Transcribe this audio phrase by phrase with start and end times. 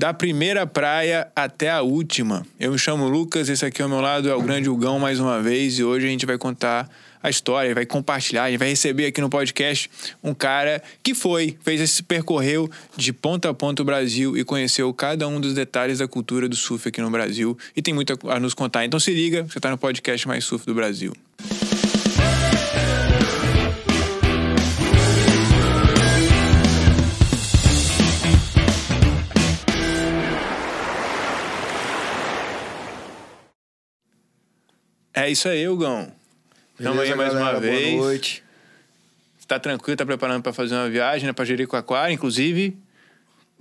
[0.00, 2.46] da primeira praia até a última.
[2.58, 5.42] Eu me chamo Lucas, esse aqui ao meu lado é o Grande Hugão mais uma
[5.42, 6.88] vez e hoje a gente vai contar
[7.22, 9.90] a história, vai compartilhar, a gente vai receber aqui no podcast
[10.24, 14.90] um cara que foi, fez esse percorreu de ponta a ponta o Brasil e conheceu
[14.94, 18.40] cada um dos detalhes da cultura do surf aqui no Brasil e tem muito a
[18.40, 18.86] nos contar.
[18.86, 21.12] Então se liga, você está no podcast mais surf do Brasil.
[35.20, 36.08] É isso aí, Hugão.
[36.78, 37.90] Estamos aí mais galera, uma vez.
[37.92, 38.42] Boa noite.
[39.38, 42.76] Você tá tranquilo, tá preparando para fazer uma viagem, né, para Jericoacoara, inclusive.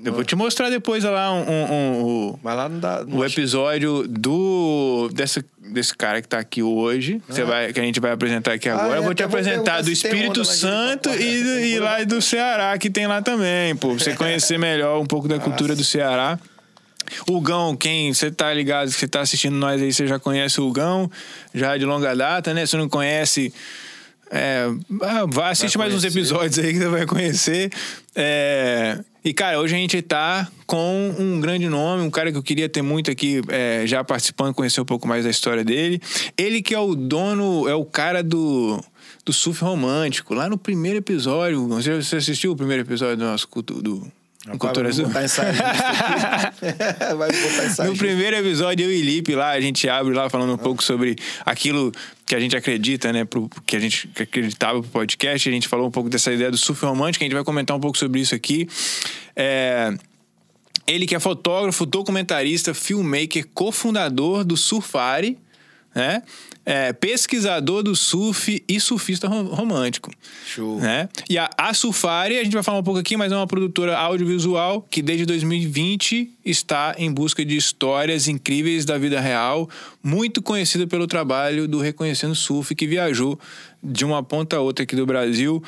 [0.02, 3.04] Eu vou te mostrar depois lá um, um- um- não dá.
[3.06, 7.84] o, episódio do desse, desse cara que tá aqui hoje, que, você vai, que a
[7.84, 8.96] gente vai apresentar aqui agora.
[8.96, 13.08] é, eu vou te apresentar do Espírito Santo e, e lá do Ceará, que tem
[13.08, 13.90] lá também, pô.
[13.90, 16.40] Pra você conhecer melhor um pouco da cultura do Ceará.
[17.28, 20.60] O Gão, quem você tá ligado, que você tá assistindo nós aí, você já conhece
[20.62, 21.10] o Gão,
[21.54, 22.66] já é de longa data, né?
[22.66, 23.54] Se não conhece,
[24.32, 24.68] é,
[25.02, 27.72] ah, vai, assiste mais uns episódios aí que você vai conhecer.
[28.16, 32.44] É, e, cara, hoje a gente tá com um grande nome, um cara que eu
[32.44, 36.00] queria ter muito aqui é, já participando, conhecer um pouco mais da história dele.
[36.38, 38.84] Ele que é o dono, é o cara do,
[39.26, 40.34] do surf romântico.
[40.34, 44.10] Lá no primeiro episódio, você você assistiu o primeiro episódio do nosso culto, do
[44.54, 45.60] Rapaz, Cultura botar ensaio aqui.
[47.18, 50.54] Vai botar ensaio No primeiro episódio, eu e Lipe lá, a gente abre lá falando
[50.54, 51.92] um pouco sobre aquilo
[52.26, 53.26] que a gente acredita, né?
[53.26, 55.48] Pro, que a gente acreditava pro podcast.
[55.48, 57.24] A gente falou um pouco dessa ideia do surf romântico.
[57.24, 58.68] A gente vai comentar um pouco sobre isso aqui.
[59.36, 59.94] É,
[60.88, 65.38] ele que é fotógrafo, documentarista, filmmaker, cofundador do Surfari,
[65.94, 66.24] né?
[66.72, 70.12] É, pesquisador do surf e surfista rom- romântico.
[70.46, 70.80] Show.
[70.80, 71.10] Né?
[71.28, 73.98] E a, a Surfari, a gente vai falar um pouco aqui, mas é uma produtora
[73.98, 79.68] audiovisual que desde 2020 está em busca de histórias incríveis da vida real,
[80.04, 83.40] muito conhecida pelo trabalho do Reconhecendo Surf, que viajou
[83.84, 85.64] de uma ponta a outra aqui do Brasil,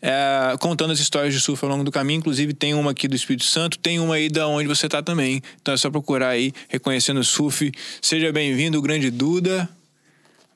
[0.00, 2.18] é, contando as histórias de surf ao longo do caminho.
[2.18, 5.42] Inclusive, tem uma aqui do Espírito Santo, tem uma aí da onde você está também.
[5.60, 7.72] Então é só procurar aí, Reconhecendo Surf.
[8.00, 9.68] Seja bem-vindo, grande Duda.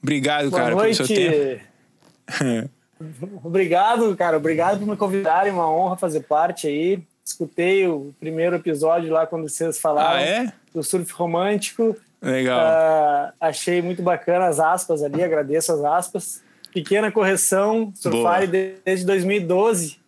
[0.09, 1.37] Obrigado, Boa cara, pelo seu tempo.
[1.37, 2.71] noite.
[3.45, 4.37] Obrigado, cara.
[4.37, 5.53] Obrigado por me convidarem.
[5.53, 7.03] Uma honra fazer parte aí.
[7.25, 10.53] Escutei o primeiro episódio lá quando vocês falaram Ah, é?
[10.75, 11.95] do surf romântico.
[12.23, 12.59] Legal.
[12.59, 15.23] Ah, achei muito bacana as aspas ali.
[15.23, 16.43] Agradeço as aspas.
[16.73, 17.93] Pequena correção.
[17.95, 18.47] Surfari
[18.85, 19.99] desde 2012,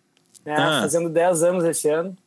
[0.45, 0.55] né?
[0.57, 0.81] Ah.
[0.81, 2.17] Fazendo 10 anos esse ano.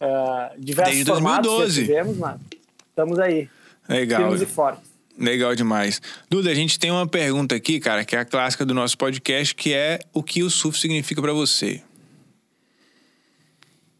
[0.00, 1.74] Ah, diversos Desde formatos 2012.
[1.80, 2.40] já tivemos, mas
[2.88, 3.48] estamos aí.
[3.88, 4.22] Legal.
[4.22, 4.89] Firmes e fortes.
[5.20, 6.00] Legal demais.
[6.30, 9.54] Duda, a gente tem uma pergunta aqui, cara, que é a clássica do nosso podcast,
[9.54, 11.82] que é o que o surf significa pra você?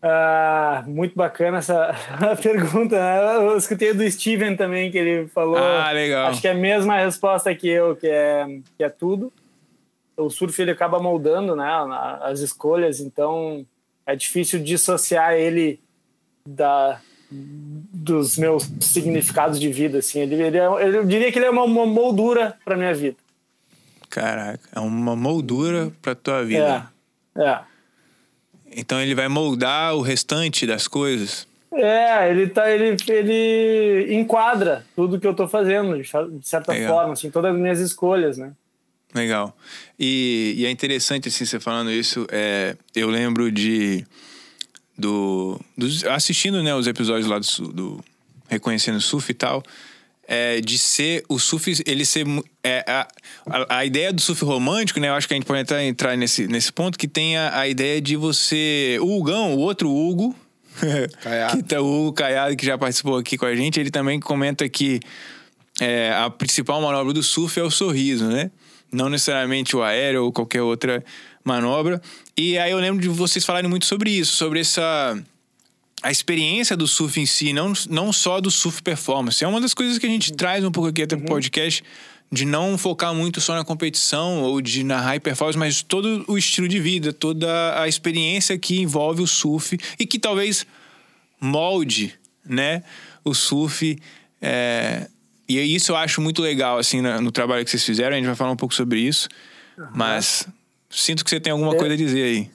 [0.03, 1.94] Ah, muito bacana essa
[2.42, 2.97] pergunta.
[2.97, 3.36] né?
[3.36, 5.59] Eu escutei do Steven também, que ele falou.
[5.59, 6.28] Ah, legal.
[6.28, 8.47] Acho que é a mesma resposta que eu, que é,
[8.78, 9.30] que é tudo.
[10.16, 11.66] O surf ele acaba moldando né,
[12.22, 13.66] as escolhas, então
[14.06, 15.80] é difícil dissociar ele
[16.47, 19.98] da, dos meus significados de vida.
[19.98, 20.20] Assim.
[20.20, 23.16] Ele, ele é- eu diria que ele é uma, uma moldura para minha vida.
[24.08, 26.91] Caraca, é uma moldura pra tua vida.
[27.36, 27.60] É, é.
[28.76, 31.46] Então ele vai moldar o restante das coisas.
[31.72, 36.72] É, ele tá, ele, ele enquadra tudo que eu tô fazendo, de fa- de certa
[36.72, 36.92] Legal.
[36.97, 38.52] forma, assim, todas as minhas escolhas, né?
[39.14, 39.56] Legal.
[39.98, 44.04] E, e é interessante, assim, você falando isso, é, eu lembro de.
[45.00, 48.05] Do, dos- assistindo né, os episódios lá do, do
[48.49, 49.62] Reconhecendo Surf e tal,
[50.28, 52.25] é, de ser o surf, ele ser.
[52.62, 53.09] É, a,
[53.47, 55.09] a, a ideia do surf romântico, né?
[55.09, 57.66] Eu acho que a gente pode entrar, entrar nesse, nesse ponto, que tem a, a
[57.69, 58.99] ideia de você.
[59.00, 60.34] O Hugão, o outro Hugo.
[61.56, 64.69] Que tá, o Hugo Caiado, que já participou aqui com a gente, ele também comenta
[64.69, 65.00] que
[65.81, 68.50] é, a principal manobra do surf é o sorriso, né?
[68.93, 71.05] Não necessariamente o aéreo ou qualquer outra
[71.45, 72.01] manobra.
[72.37, 75.19] E aí eu lembro de vocês falarem muito sobre isso, sobre essa
[76.03, 79.45] a experiência do surf em si, não, não só do surf performance.
[79.45, 81.84] É uma das coisas que a gente traz um pouco aqui até pro podcast,
[82.33, 86.39] de não focar muito só na competição ou de na high performance, mas todo o
[86.39, 90.65] estilo de vida, toda a experiência que envolve o surf e que talvez
[91.41, 92.15] molde,
[92.45, 92.83] né,
[93.25, 93.98] o surf.
[94.41, 95.07] é,
[95.48, 98.13] E isso eu acho muito legal, assim, na- no trabalho que vocês fizeram.
[98.15, 99.28] A gente vai falar um pouco sobre isso.
[99.93, 100.47] Mas
[100.91, 101.78] sinto que você tem alguma É.
[101.78, 102.51] coisa a dizer aí.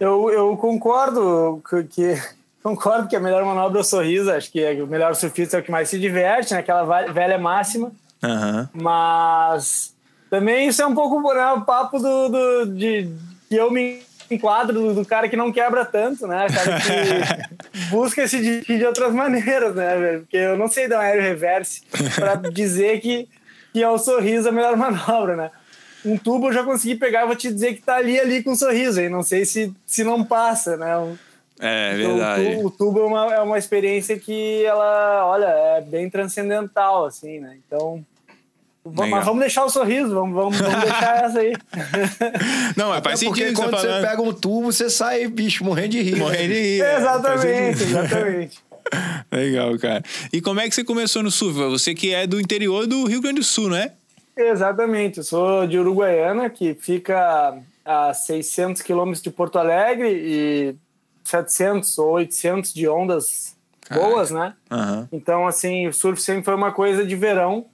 [0.00, 2.22] Eu, eu concordo que, que-
[2.62, 4.30] concordo que a melhor manobra é o sorriso.
[4.30, 6.60] Acho que o melhor surfista é o que mais se diverte, né?
[6.60, 7.92] Aquela velha máxima.
[8.22, 8.68] Aham.
[8.72, 9.94] Mas
[10.30, 13.08] também isso é um pouco né, o papo do, do- de
[13.48, 16.46] que eu me um quadro do, cara que não quebra tanto, né?
[16.46, 20.20] O cara que busca se dividir de outras maneiras, né, velho?
[20.22, 21.82] Porque eu não sei dar um aéreo reverse
[22.16, 23.28] para dizer que,
[23.72, 25.50] que é o sorriso a melhor manobra, né?
[26.06, 28.56] Um tubo eu já consegui pegar, vou te dizer que tá ali, ali com um
[28.56, 30.96] sorriso, aí não sei se, se não passa, né?
[30.96, 31.16] Um,
[31.58, 32.56] é verdade.
[32.56, 37.40] O, o, tubo é uma, é uma experiência que ela, olha, é bem transcendental, assim,
[37.40, 37.56] né?
[37.66, 38.04] Então,
[38.84, 39.08] Legal.
[39.08, 41.54] Mas vamos deixar o sorriso, vamos, vamos, vamos deixar essa aí.
[42.76, 43.56] Não, mas faz porque sentido.
[43.56, 46.16] quando você, você pega um tubo, você sai, bicho, morrendo de rir.
[46.16, 46.82] Morrendo de rir.
[46.82, 48.58] É, exatamente, exatamente.
[49.32, 50.04] Legal, cara.
[50.32, 51.58] E como é que você começou no surf?
[51.58, 53.92] Você que é do interior do Rio Grande do Sul, não é?
[54.36, 55.18] Exatamente.
[55.18, 60.76] Eu sou de Uruguaiana, que fica a 600 quilômetros de Porto Alegre e
[61.24, 64.06] 700 ou 800 de ondas Caraca.
[64.06, 64.54] boas, né?
[64.70, 65.08] Uhum.
[65.10, 67.66] Então, assim, o surf sempre foi uma coisa de verão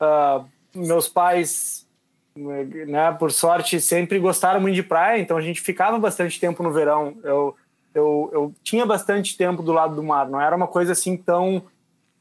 [0.00, 0.44] Uh,
[0.74, 1.86] meus pais,
[2.34, 6.72] né, por sorte, sempre gostaram muito de praia, então a gente ficava bastante tempo no
[6.72, 7.16] verão.
[7.22, 7.56] Eu,
[7.94, 11.58] eu, eu tinha bastante tempo do lado do mar, não era uma coisa assim tão.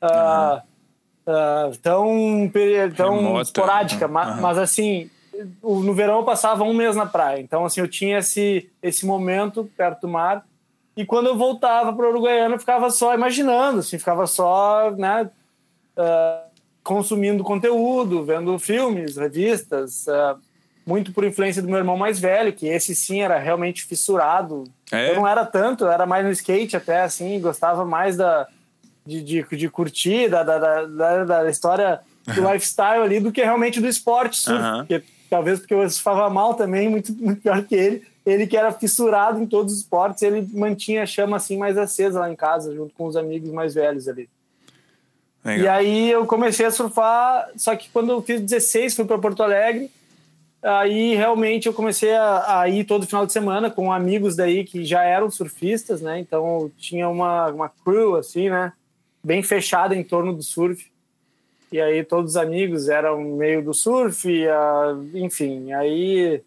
[0.02, 0.62] Uh,
[1.28, 2.52] uh, tão
[2.96, 3.42] tão Remota.
[3.42, 4.12] esporádica, uhum.
[4.12, 5.10] mas, mas assim,
[5.62, 9.70] no verão eu passava um mês na praia, então assim eu tinha esse esse momento
[9.76, 10.46] perto do mar
[10.96, 15.30] e quando eu voltava para Uruguaiana eu ficava só imaginando, assim, ficava só, né,
[15.98, 16.50] uh,
[16.84, 20.40] consumindo conteúdo, vendo filmes, revistas, uh,
[20.86, 24.66] muito por influência do meu irmão mais velho, que esse sim era realmente fissurado.
[24.92, 25.12] É?
[25.12, 28.48] Eu não era tanto, eu era mais no skate até, assim, gostava mais da,
[29.06, 33.82] de, de, de curtir, da, da, da, da história do lifestyle ali, do que realmente
[33.82, 38.14] do esporte surf, porque, talvez porque eu surfava mal também, muito, muito pior que ele.
[38.26, 42.22] Ele que era fissurado em todos os esportes, ele mantinha a chama assim mais acesa
[42.22, 44.30] lá em casa, junto com os amigos mais velhos ali.
[45.44, 45.66] Legal.
[45.66, 49.44] E aí eu comecei a surfar, só que quando eu fiz 16, fui para Porto
[49.44, 49.92] Alegre,
[50.62, 54.86] aí realmente eu comecei a, a, ir todo final de semana com amigos daí que
[54.86, 56.18] já eram surfistas, né?
[56.18, 58.72] Então tinha uma, uma crew, assim, né?
[59.24, 60.92] Bem fechada em torno do surf.
[61.72, 64.30] E aí todos os amigos eram meio do surf,
[65.14, 65.72] enfim.
[65.74, 66.42] Aí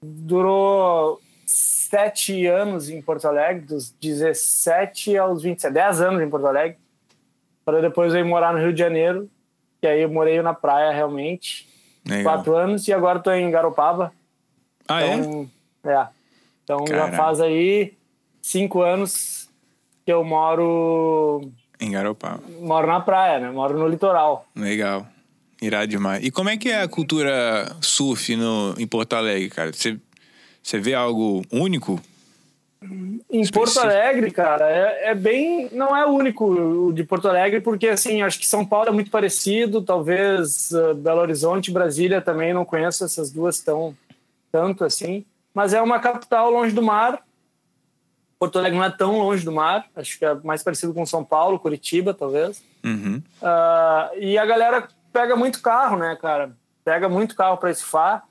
[0.00, 6.78] durou sete anos em Porto Alegre, dos 17 aos 27, 10 anos em Porto Alegre
[7.64, 9.30] para depois eu ir morar no Rio de Janeiro,
[9.80, 11.68] que aí eu morei na praia realmente,
[12.06, 12.24] Legal.
[12.24, 14.12] quatro anos, e agora estou em Garopaba.
[14.88, 15.48] Ah, então,
[15.84, 15.92] é?
[15.92, 16.08] É.
[16.64, 17.10] Então Caramba.
[17.10, 17.94] já faz aí
[18.40, 19.48] cinco anos
[20.04, 21.50] que eu moro...
[21.82, 22.40] Em Garopaba.
[22.60, 23.50] Moro na praia, né?
[23.50, 24.46] Moro no litoral.
[24.54, 25.04] Legal.
[25.60, 26.24] Irado demais.
[26.24, 29.72] E como é que é a cultura surf no, em Porto Alegre, cara?
[29.72, 29.98] Você,
[30.62, 32.00] você vê algo único?
[33.28, 35.68] Em Porto Alegre, cara, é, é, bem.
[35.72, 39.10] Não é o único de Porto Alegre, porque assim, acho que São Paulo é muito
[39.10, 43.96] parecido, talvez uh, Belo Horizonte Brasília também não conheço essas duas tão
[44.52, 45.24] tanto assim.
[45.52, 47.22] Mas é uma capital longe do mar.
[48.42, 51.24] Porto Alegre não é tão longe do mar, acho que é mais parecido com São
[51.24, 52.60] Paulo, Curitiba, talvez.
[52.82, 53.22] Uhum.
[53.40, 56.50] Uh, e a galera pega muito carro, né, cara?
[56.84, 58.24] Pega muito carro para surfar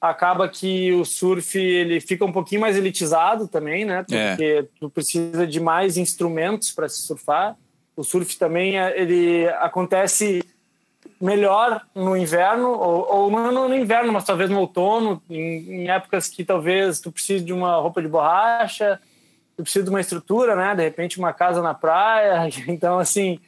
[0.00, 4.04] acaba que o surf ele fica um pouquinho mais elitizado também, né?
[4.08, 4.28] É.
[4.28, 4.64] Porque é.
[4.78, 7.56] tu precisa de mais instrumentos para se surfar.
[7.96, 10.44] O surf também é, ele acontece
[11.20, 16.28] melhor no inverno ou, ou não no inverno, mas talvez no outono, em, em, épocas
[16.28, 19.00] que talvez tu precise de uma roupa de borracha,
[19.62, 20.74] precisa de uma estrutura, né?
[20.74, 22.48] De repente uma casa na praia.
[22.68, 23.40] Então assim,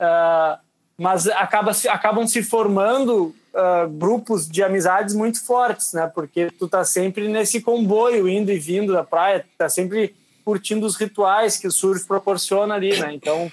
[0.00, 0.58] uh,
[0.96, 6.10] mas acaba, acabam se formando uh, grupos de amizades muito fortes, né?
[6.12, 10.96] Porque tu tá sempre nesse comboio indo e vindo da praia, tá sempre curtindo os
[10.96, 13.12] rituais que o surf proporciona ali, né?
[13.14, 13.50] Então,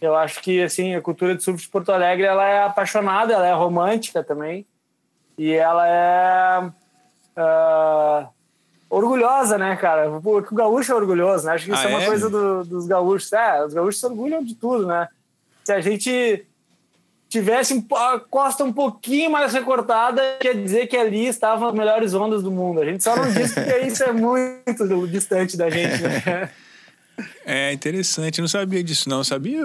[0.00, 3.46] eu acho que assim a cultura de surf de Porto Alegre ela é apaixonada, ela
[3.46, 4.66] é romântica também
[5.36, 6.70] e ela é
[7.38, 8.28] uh,
[8.88, 10.10] orgulhosa, né, cara?
[10.10, 11.52] O gaúcho é orgulhoso, né?
[11.52, 12.06] Acho que isso ah, é uma é?
[12.06, 13.32] coisa do, dos gaúchos.
[13.32, 15.08] É, os gaúchos se orgulham de tudo, né?
[15.64, 16.46] Se a gente
[17.28, 22.42] tivesse a costa um pouquinho mais recortada, quer dizer que ali estavam as melhores ondas
[22.42, 22.80] do mundo.
[22.80, 26.50] A gente só não disse porque isso é muito distante da gente, né?
[27.44, 29.18] É interessante, eu não sabia disso, não.
[29.18, 29.64] Eu sabia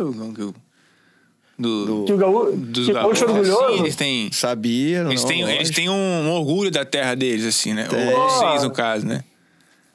[1.57, 3.75] do, do, que o gaú, dos que gaúcho orgulhoso.
[3.75, 4.31] Sim, eles têm.
[4.31, 7.87] Sabia, eles não, têm, eles têm um, orgulho da terra deles, assim, né?
[7.87, 8.13] Tem.
[8.13, 9.23] Ou vocês, no caso, né?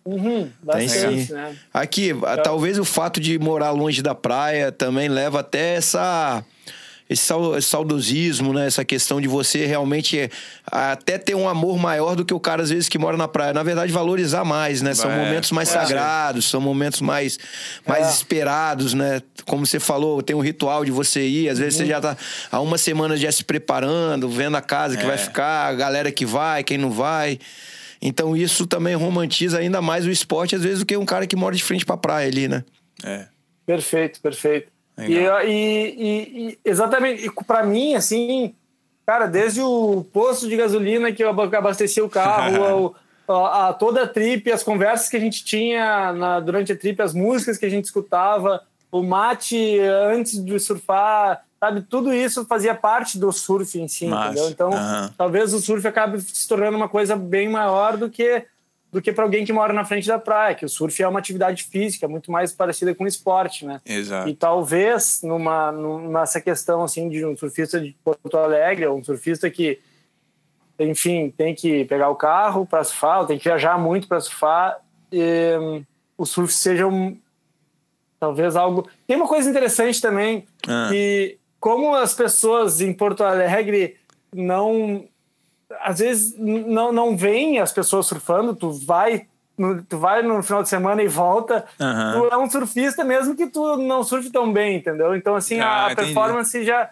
[0.05, 1.55] Uhum, bastante, né?
[1.75, 6.43] Aqui, então, talvez o fato de morar longe da praia também leva até essa
[7.09, 8.67] esse saudosismo, né?
[8.67, 10.31] Essa questão de você realmente é,
[10.67, 13.55] até ter um amor maior do que o cara, às vezes, que mora na praia.
[13.55, 14.95] Na verdade, valorizar mais, né?
[14.95, 17.39] São é, momentos mais sagrados, são momentos mais,
[17.87, 18.11] mais é.
[18.11, 19.23] esperados, né?
[19.47, 21.49] Como você falou, tem um ritual de você ir.
[21.49, 21.87] Às vezes uhum.
[21.87, 22.17] você já tá
[22.53, 25.19] há uma semana já se preparando, vendo a casa que vai é.
[25.19, 27.39] ficar, a galera que vai, quem não vai.
[28.03, 31.35] Então isso também romantiza ainda mais o esporte, às vezes, do que um cara que
[31.35, 32.65] mora de frente pra praia ali, né?
[33.03, 33.27] É.
[33.65, 34.78] Perfeito, perfeito.
[35.07, 35.15] E,
[35.47, 38.55] e, e, exatamente, para mim, assim,
[39.07, 42.95] cara, desde o posto de gasolina que eu abastecia o carro,
[43.29, 47.01] a, a, toda a trip, as conversas que a gente tinha na, durante a trip,
[47.01, 51.83] as músicas que a gente escutava, o mate antes de surfar, sabe?
[51.83, 54.51] Tudo isso fazia parte do surf em si, Mas, entendeu?
[54.51, 55.11] Então, uhum.
[55.17, 58.45] talvez o surf acabe se tornando uma coisa bem maior do que
[58.91, 61.19] do que para alguém que mora na frente da praia, que o surf é uma
[61.19, 63.81] atividade física muito mais parecida com o esporte, né?
[63.85, 64.29] Exato.
[64.29, 69.79] E talvez numa nessa questão assim de um surfista de Porto Alegre, um surfista que
[70.79, 74.79] enfim, tem que pegar o carro para surfar, tem que viajar muito para surfar,
[75.11, 75.83] e,
[76.17, 77.19] o surf seja um,
[78.19, 78.89] talvez algo.
[79.07, 80.89] Tem uma coisa interessante também ah.
[80.91, 83.97] que como as pessoas em Porto Alegre
[84.33, 85.05] não
[85.81, 90.63] às vezes não, não vem as pessoas surfando, tu vai no, tu vai no final
[90.63, 92.13] de semana e volta, uhum.
[92.13, 95.17] tu é um surfista mesmo que tu não surfe tão bem, entendeu?
[95.17, 96.91] Então, assim, ah, a, performance já,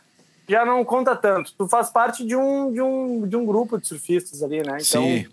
[0.49, 1.53] já não conta tanto.
[1.57, 4.79] Tu faz parte de um, de um, de um grupo de surfistas ali, né?
[4.81, 5.27] Então, Sim.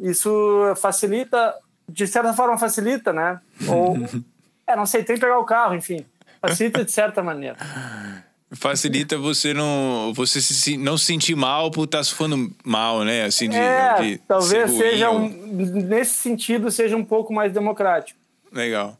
[0.00, 1.54] isso facilita,
[1.86, 3.38] de certa forma facilita, né?
[3.68, 3.96] Ou,
[4.66, 6.04] é, não sei, tem que pegar o carro, enfim.
[6.40, 7.56] Facilita de certa maneira.
[8.54, 13.24] facilita você não você se, não se sentir mal por estar tá surfando mal, né?
[13.24, 18.18] Assim, de, é, de talvez seja um, nesse sentido seja um pouco mais democrático.
[18.52, 18.98] Legal.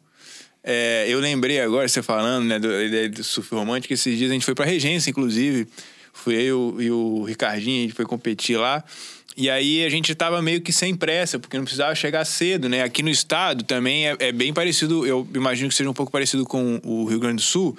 [0.63, 2.69] É, eu lembrei agora, você falando, né, do,
[3.11, 5.69] do surf romântico, esses dias a gente foi pra Regência, inclusive.
[6.13, 8.83] Fui eu e o Ricardinho, a gente foi competir lá.
[9.37, 12.83] E aí a gente tava meio que sem pressa, porque não precisava chegar cedo, né?
[12.83, 16.47] Aqui no estado também é, é bem parecido, eu imagino que seja um pouco parecido
[16.47, 17.77] com o Rio Grande do Sul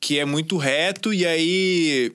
[0.00, 2.12] que é muito reto e aí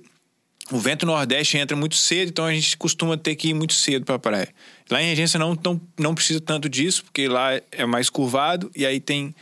[0.71, 4.05] o vento nordeste entra muito cedo, então a gente costuma ter que ir muito cedo
[4.05, 4.49] para a praia.
[4.89, 8.85] Lá em Regência não, não, não precisa tanto disso, porque lá é mais curvado e
[8.85, 9.35] aí tem.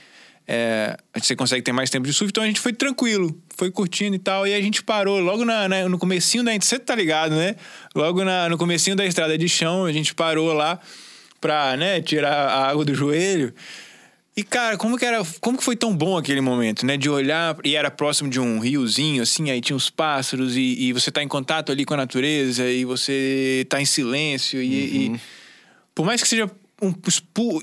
[0.48, 4.16] É, você consegue ter mais tempo de surf, então a gente foi tranquilo, foi curtindo
[4.16, 6.52] e tal, e a gente parou logo na, na no comecinho da...
[6.54, 7.56] Você tá ligado, né?
[7.96, 10.78] Logo na, no comecinho da estrada de chão, a gente parou lá
[11.40, 13.54] pra, né, tirar a água do joelho.
[14.42, 15.24] E, cara, como que era.
[15.40, 16.98] Como que foi tão bom aquele momento, né?
[16.98, 20.94] De olhar e era próximo de um riozinho, assim, aí tinha os pássaros, e, e
[20.94, 24.66] você tá em contato ali com a natureza, e você tá em silêncio, e.
[24.66, 25.16] Uhum.
[25.16, 25.22] e
[25.94, 26.50] por mais que seja
[26.82, 26.92] um.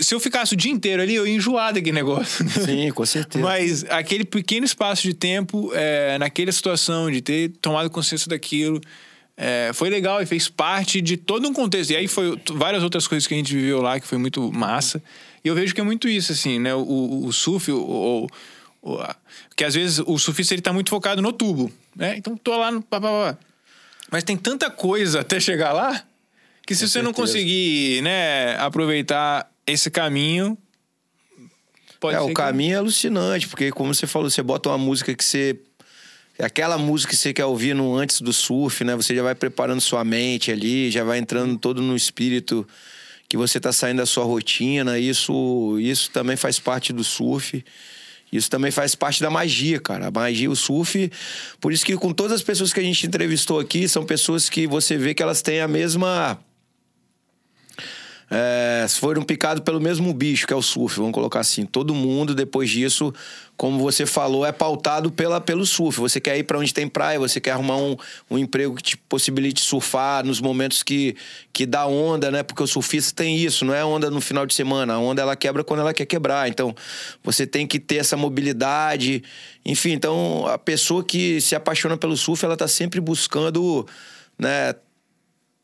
[0.00, 2.44] Se eu ficasse o dia inteiro ali, eu ia enjoar daquele negócio.
[2.44, 2.50] Né?
[2.64, 3.44] Sim, com certeza.
[3.44, 8.80] Mas aquele pequeno espaço de tempo, é, naquela situação, de ter tomado consciência daquilo.
[9.36, 11.90] É, foi legal e fez parte de todo um contexto.
[11.90, 15.02] E aí foi várias outras coisas que a gente viveu lá que foi muito massa.
[15.48, 16.74] E eu vejo que é muito isso, assim, né?
[16.74, 18.26] O, o surf, o, o,
[18.82, 18.98] o,
[19.56, 22.18] que às vezes o surfista ele tá muito focado no tubo, né?
[22.18, 22.82] Então tô lá no.
[22.82, 23.38] Pá, pá, pá.
[24.10, 26.04] Mas tem tanta coisa até chegar lá
[26.66, 27.02] que se Com você certeza.
[27.02, 30.58] não conseguir, né, aproveitar esse caminho.
[31.98, 32.74] Pode é, o caminho que...
[32.74, 35.58] é alucinante, porque como você falou, você bota uma música que você
[36.38, 38.94] aquela música que você quer ouvir no antes do surf, né?
[38.96, 42.68] Você já vai preparando sua mente ali, já vai entrando todo no espírito
[43.28, 44.98] que você está saindo da sua rotina.
[44.98, 47.64] Isso, isso também faz parte do surf.
[48.32, 50.08] Isso também faz parte da magia, cara.
[50.08, 51.10] A magia, o surf.
[51.60, 54.66] Por isso que com todas as pessoas que a gente entrevistou aqui, são pessoas que
[54.66, 56.38] você vê que elas têm a mesma
[58.30, 61.64] é, foram picados pelo mesmo bicho, que é o surf, vamos colocar assim.
[61.64, 63.12] Todo mundo, depois disso,
[63.56, 65.98] como você falou, é pautado pela, pelo surf.
[65.98, 67.96] Você quer ir para onde tem praia, você quer arrumar um,
[68.30, 71.16] um emprego que te possibilite surfar nos momentos que,
[71.54, 72.42] que dá onda, né?
[72.42, 74.94] Porque o surfista tem isso, não é onda no final de semana.
[74.94, 76.48] A onda ela quebra quando ela quer quebrar.
[76.48, 76.74] Então,
[77.24, 79.22] você tem que ter essa mobilidade.
[79.64, 83.86] Enfim, então, a pessoa que se apaixona pelo surf, ela tá sempre buscando,
[84.38, 84.74] né?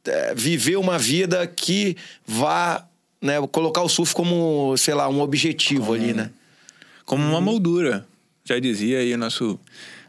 [0.07, 1.97] É, viver uma vida que
[2.27, 2.87] vá
[3.21, 6.31] né, colocar o surf como, sei lá, um objetivo como, ali, né?
[7.05, 8.07] Como uma moldura.
[8.45, 9.59] Já dizia aí o nosso.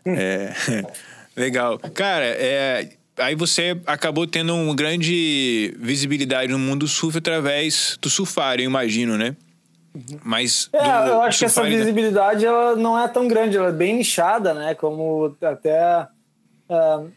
[0.05, 0.53] É,
[1.35, 1.79] legal.
[1.79, 8.09] Cara, é, aí você acabou tendo uma grande visibilidade no mundo do surf através do
[8.09, 9.35] surfar, eu imagino, né?
[10.23, 10.69] Mas.
[10.73, 13.95] É, do, eu acho que essa visibilidade ela não é tão grande, ela é bem
[13.95, 14.75] nichada, né?
[14.75, 16.07] Como até.
[16.69, 17.09] Uh,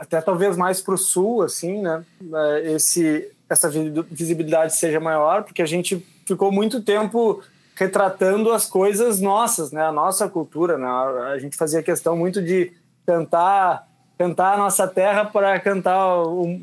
[0.00, 2.02] até talvez mais para o sul, assim, né?
[2.32, 3.68] É, esse, essa
[4.10, 7.42] visibilidade seja maior, porque a gente ficou muito tempo
[7.74, 9.82] retratando as coisas nossas, né?
[9.84, 10.86] A nossa cultura, né?
[11.32, 12.72] A gente fazia questão muito de
[13.06, 16.06] cantar cantar a nossa terra para cantar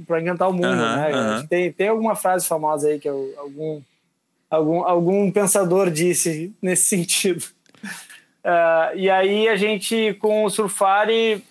[0.08, 1.46] para encantar o mundo, né?
[1.50, 3.82] Tem, tem alguma frase famosa aí que algum
[4.50, 7.44] algum algum pensador disse nesse sentido.
[8.44, 11.44] Uh, e aí a gente com o Surfari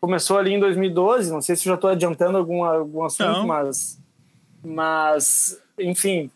[0.00, 3.46] começou ali em 2012, não sei se já estou adiantando algum, algum assunto, não.
[3.46, 3.98] mas
[4.62, 6.30] mas, enfim,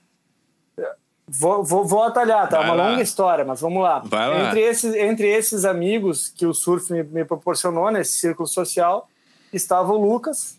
[1.27, 2.59] Vou, vou, vou atalhar, tá?
[2.59, 2.91] Vai uma lá.
[2.91, 4.05] longa história, mas vamos lá.
[4.11, 4.47] Lá.
[4.47, 9.09] Entre esses, entre esses amigos que o surf me, me proporcionou nesse círculo social,
[9.51, 10.59] estava o Lucas,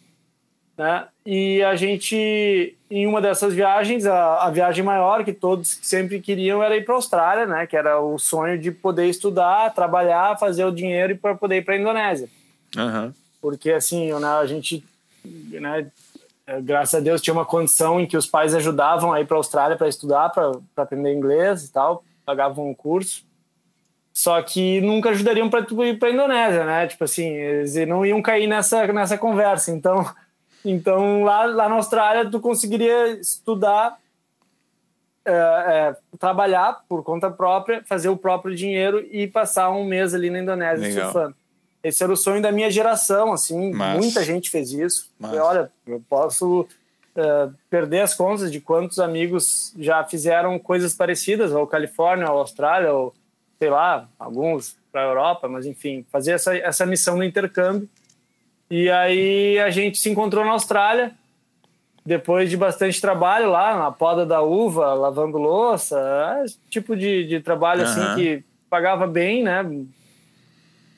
[0.76, 1.08] né?
[1.24, 6.64] E a gente, em uma dessas viagens, a, a viagem maior que todos sempre queriam
[6.64, 7.68] era ir para a Austrália, né?
[7.68, 11.62] Que era o sonho de poder estudar, trabalhar, fazer o dinheiro e para poder ir
[11.64, 12.28] para a Indonésia.
[12.76, 13.14] Uhum.
[13.42, 14.84] Porque assim, né, a gente,
[15.24, 15.92] né?
[16.48, 19.36] É, graças a Deus tinha uma condição em que os pais ajudavam a ir para
[19.36, 23.24] a Austrália para estudar, para aprender inglês e tal, pagavam um curso.
[24.14, 26.88] Só que nunca ajudariam para ir para a Indonésia, né?
[26.88, 29.72] Tipo assim, eles não iam cair nessa nessa conversa.
[29.72, 30.06] Então,
[30.64, 33.98] então lá, lá na Austrália tu conseguiria estudar,
[35.26, 40.30] é, é, trabalhar por conta própria, fazer o próprio dinheiro e passar um mês ali
[40.30, 41.12] na Indonésia Legal.
[41.12, 41.36] surfando.
[41.86, 44.00] Esse era o sonho da minha geração, assim, Mas...
[44.00, 45.12] muita gente fez isso.
[45.20, 45.38] Mas...
[45.38, 51.68] Olha, eu posso uh, perder as contas de quantos amigos já fizeram coisas parecidas, ou
[51.68, 53.14] Califórnia, ou Austrália, ou
[53.60, 57.88] sei lá, alguns para a Europa, mas enfim, fazer essa, essa missão no intercâmbio.
[58.68, 61.12] E aí a gente se encontrou na Austrália,
[62.04, 67.40] depois de bastante trabalho lá, na poda da uva, lavando louça, esse tipo de, de
[67.42, 67.88] trabalho uhum.
[67.88, 69.64] assim que pagava bem, né?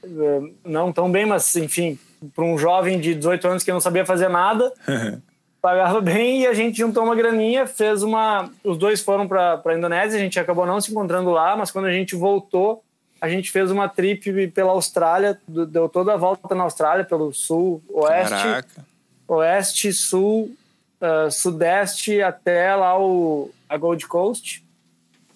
[0.08, 2.00] Eh, não tão bem, mas enfim,
[2.36, 4.72] para um jovem de 18 anos que não sabia fazer nada,
[5.62, 8.50] pagava bem e a gente juntou uma graninha, fez uma.
[8.64, 11.86] Os dois foram para a Indonésia, a gente acabou não se encontrando lá, mas quando
[11.86, 12.84] a gente voltou,
[13.20, 17.82] a gente fez uma trip pela Austrália, deu toda a volta na Austrália, pelo sul,
[17.90, 18.86] oeste, Caraca.
[19.28, 20.56] oeste, sul,
[21.02, 24.64] uh, sudeste até lá o, a Gold Coast.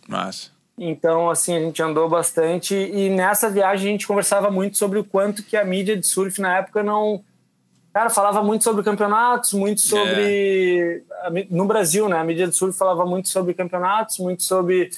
[0.07, 0.50] Massa.
[0.77, 5.03] Então, assim, a gente andou bastante e nessa viagem a gente conversava muito sobre o
[5.03, 7.23] quanto que a mídia de surf na época não...
[7.93, 11.03] Cara, falava muito sobre campeonatos, muito sobre...
[11.25, 11.45] É.
[11.49, 12.17] No Brasil, né?
[12.17, 14.89] A mídia de surf falava muito sobre campeonatos, muito sobre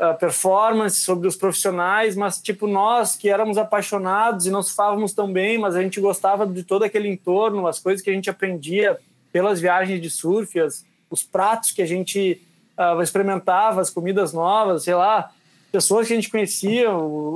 [0.00, 5.30] uh, performance, sobre os profissionais, mas, tipo, nós que éramos apaixonados e não surfávamos tão
[5.30, 8.98] bem, mas a gente gostava de todo aquele entorno, as coisas que a gente aprendia
[9.30, 12.42] pelas viagens de surf, as, os pratos que a gente
[12.78, 15.30] uh, experimentava as comidas novas, sei lá,
[15.72, 16.88] pessoas que a gente conhecia,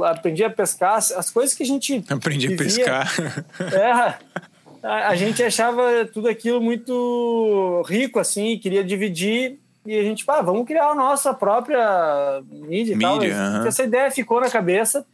[0.06, 2.04] aprendia a pescar, as coisas que a gente.
[2.08, 3.44] Aprendi vivia, a pescar.
[3.74, 9.58] É, a, a, gente achava tudo aquilo muito rico, assim, queria dividir.
[9.84, 13.66] E a gente, pá, vamos criar a nossa própria mídia, mídia tal.
[13.66, 15.04] Essa ideia ficou na cabeça.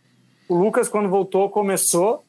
[0.47, 2.25] O Lucas, quando voltou, começou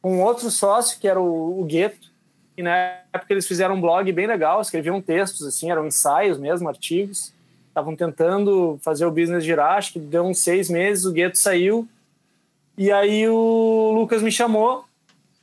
[0.00, 2.08] com outro sócio, que era o, o Gueto.
[2.56, 2.76] E na
[3.12, 7.32] época eles fizeram um blog bem legal, escreviam textos, assim, eram ensaios mesmo, artigos
[7.70, 11.88] estavam tentando fazer o business girar, acho que deu uns seis meses, o Gueto saiu,
[12.76, 14.84] e aí o Lucas me chamou,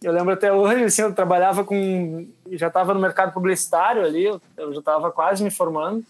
[0.04, 4.42] eu lembro até hoje, assim, eu trabalhava com, já estava no mercado publicitário ali, eu,
[4.56, 6.04] eu já estava quase me formando,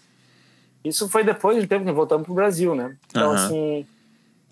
[0.84, 2.96] isso foi depois do tempo que voltamos para o Brasil, né?
[3.08, 3.34] Então, uhum.
[3.34, 3.86] assim,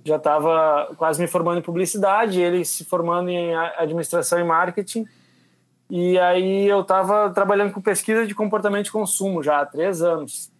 [0.05, 5.07] já estava quase me formando em publicidade, ele se formando em administração e marketing,
[5.91, 10.51] e aí eu estava trabalhando com pesquisa de comportamento de consumo já há três anos.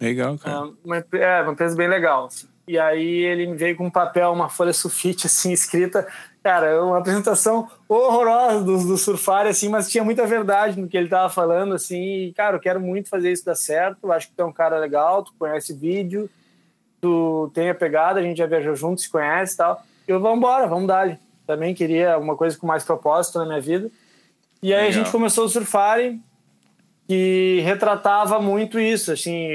[0.00, 0.56] Legal, cara.
[0.56, 2.26] É uma, é, uma empresa bem legal.
[2.26, 2.46] Assim.
[2.68, 6.06] E aí ele me veio com um papel, uma folha sulfite, assim, escrita.
[6.42, 11.08] Cara, uma apresentação horrorosa do, do Surfari, assim, mas tinha muita verdade no que ele
[11.08, 12.26] tava falando, assim.
[12.26, 14.10] E, cara, eu quero muito fazer isso dar certo.
[14.12, 16.28] Acho que tu é um cara legal, tu conhece vídeo,
[17.00, 19.82] tu tem a pegada, a gente já viajou junto, se conhece e tal.
[20.06, 23.60] E eu, vamos embora, vamos dar Também queria uma coisa com mais propósito na minha
[23.60, 23.90] vida.
[24.60, 24.88] E aí legal.
[24.88, 26.20] a gente começou o Surfari,
[27.06, 29.48] que retratava muito isso, assim,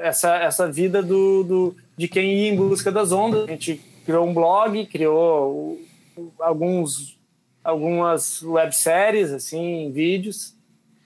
[0.00, 3.44] essa, essa vida do, do, de quem ia em busca das ondas.
[3.44, 5.78] A gente criou um blog, criou
[6.40, 7.18] alguns,
[7.62, 10.54] algumas webséries, assim, vídeos.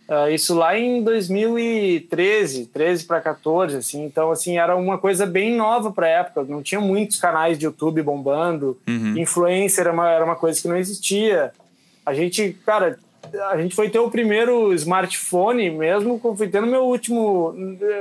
[0.09, 4.05] Uh, isso lá em 2013, 13 para 14, assim.
[4.05, 6.45] Então, assim, era uma coisa bem nova para a época.
[6.45, 8.79] Não tinha muitos canais de YouTube bombando.
[8.89, 9.19] Uhum.
[9.19, 11.53] Influencer era uma, era uma coisa que não existia.
[12.07, 12.99] A gente, cara,
[13.51, 17.55] a gente foi ter o primeiro smartphone mesmo, foi tendo meu último.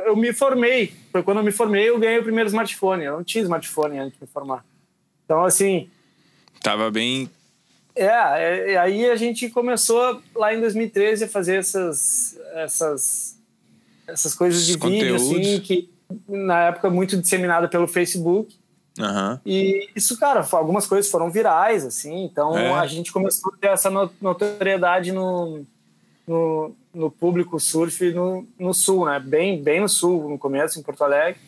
[0.05, 0.93] Eu me formei.
[1.11, 3.03] Foi quando eu me formei, eu ganhei o primeiro smartphone.
[3.03, 4.65] Eu não tinha smartphone antes de me formar.
[5.25, 5.89] Então, assim.
[6.61, 7.29] Tava bem.
[7.95, 13.37] É, é aí a gente começou lá em 2013 a fazer essas, essas,
[14.07, 15.89] essas coisas de vídeo, assim, que
[16.27, 18.55] na época muito disseminada pelo Facebook.
[18.99, 19.39] Uhum.
[19.45, 22.73] E isso, cara, algumas coisas foram virais, assim, então é.
[22.73, 25.63] a gente começou a ter essa notoriedade no,
[26.27, 29.19] no, no público surf no, no sul, né?
[29.19, 31.39] Bem, bem no sul, no começo, em Porto Alegre.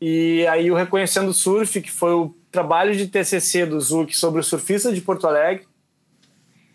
[0.00, 4.44] E aí o Reconhecendo Surf, que foi o trabalho de TCC do Zuc sobre o
[4.44, 5.66] surfista de Porto Alegre,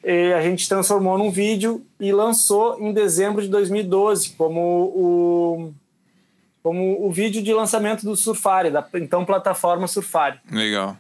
[0.04, 4.62] E a gente transformou num vídeo e lançou em dezembro de 2012 como
[4.96, 5.74] o,
[6.62, 10.40] como o vídeo de lançamento do Surfari, da então plataforma Surfari.
[10.52, 10.98] Legal.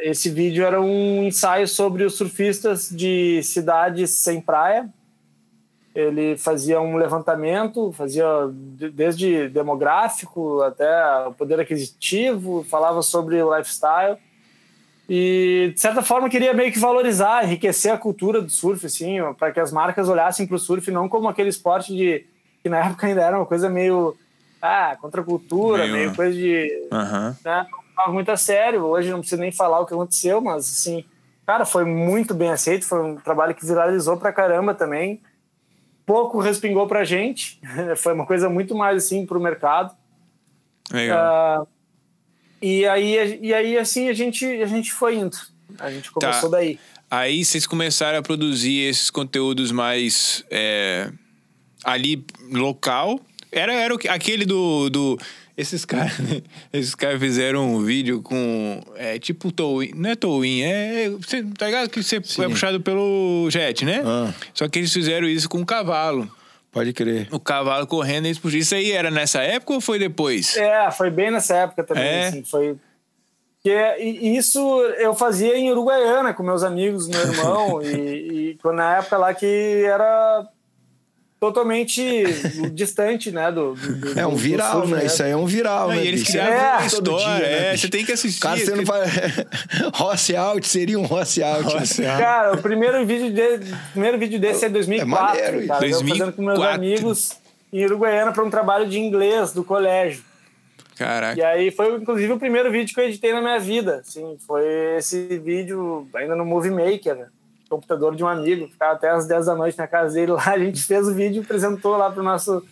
[0.00, 4.88] Esse vídeo era um ensaio sobre os surfistas de cidades sem praia.
[5.94, 8.26] Ele fazia um levantamento, fazia
[8.94, 14.16] desde demográfico até o poder aquisitivo, falava sobre o lifestyle
[15.08, 19.52] e de certa forma queria meio que valorizar, enriquecer a cultura do surf, assim, para
[19.52, 22.24] que as marcas olhassem para o surf não como aquele esporte de
[22.62, 24.16] que na época ainda era uma coisa meio
[24.62, 26.88] ah, contra a cultura, meio, meio coisa de.
[26.92, 27.34] Uhum.
[27.44, 27.66] Né,
[27.98, 28.84] não muito a sério.
[28.84, 31.04] Hoje não preciso nem falar o que aconteceu, mas assim,
[31.44, 32.86] cara, foi muito bem aceito.
[32.86, 35.20] Foi um trabalho que viralizou pra caramba também.
[36.06, 37.60] Pouco respingou pra gente.
[37.98, 39.96] foi uma coisa muito mais assim pro mercado.
[40.92, 41.62] Legal.
[41.62, 41.68] Uh,
[42.62, 45.36] e aí, e aí assim, a gente, a gente foi indo.
[45.80, 46.58] A gente começou tá.
[46.58, 46.78] daí.
[47.10, 51.10] Aí vocês começaram a produzir esses conteúdos mais é,
[51.84, 53.20] ali local
[53.52, 54.88] era, era aquele do.
[54.90, 55.18] do
[55.56, 56.42] esses caras, né?
[56.72, 58.80] Esses caras fizeram um vídeo com.
[58.96, 59.92] É tipo towin.
[59.94, 61.10] Não é towin, é.
[61.10, 62.44] Você, tá ligado que você Sim.
[62.44, 64.02] é puxado pelo jet, né?
[64.04, 64.32] Ah.
[64.54, 66.28] Só que eles fizeram isso com um cavalo.
[66.72, 67.28] Pode crer.
[67.30, 70.56] O cavalo correndo, eles Isso aí era nessa época ou foi depois?
[70.56, 72.28] É, foi bem nessa época também, é.
[72.28, 72.42] assim.
[72.42, 72.76] Foi.
[73.64, 74.58] E isso
[74.98, 79.84] eu fazia em Uruguaiana com meus amigos, meu irmão, e, e na época lá que
[79.84, 80.48] era
[81.42, 82.22] totalmente
[82.72, 83.50] distante, né?
[83.50, 84.98] Do, do, é um viral, surf, né?
[84.98, 85.06] né?
[85.06, 86.04] Isso aí é um viral, não, né?
[86.04, 88.40] E eles criaram é, uma história, dia, né, é, você tem que assistir.
[88.40, 89.00] Cara, você não vai...
[89.92, 91.64] Rossi Out seria um Rossi Out.
[91.64, 92.22] Rossi out.
[92.22, 93.72] Cara, o primeiro vídeo, de...
[93.72, 95.80] o primeiro vídeo desse é 2004, é maneiro, cara.
[95.80, 95.84] 2004.
[95.84, 97.32] Eu fazendo com meus amigos
[97.72, 100.22] em Uruguaiana para um trabalho de inglês do colégio.
[100.96, 101.36] Caraca.
[101.36, 103.96] E aí foi, inclusive, o primeiro vídeo que eu editei na minha vida.
[103.96, 104.64] Assim, foi
[104.96, 107.26] esse vídeo ainda no Movie Maker, né?
[107.72, 110.58] Computador de um amigo, ficava até às 10 da noite na casa dele lá, a
[110.58, 112.62] gente fez o vídeo e apresentou lá para nosso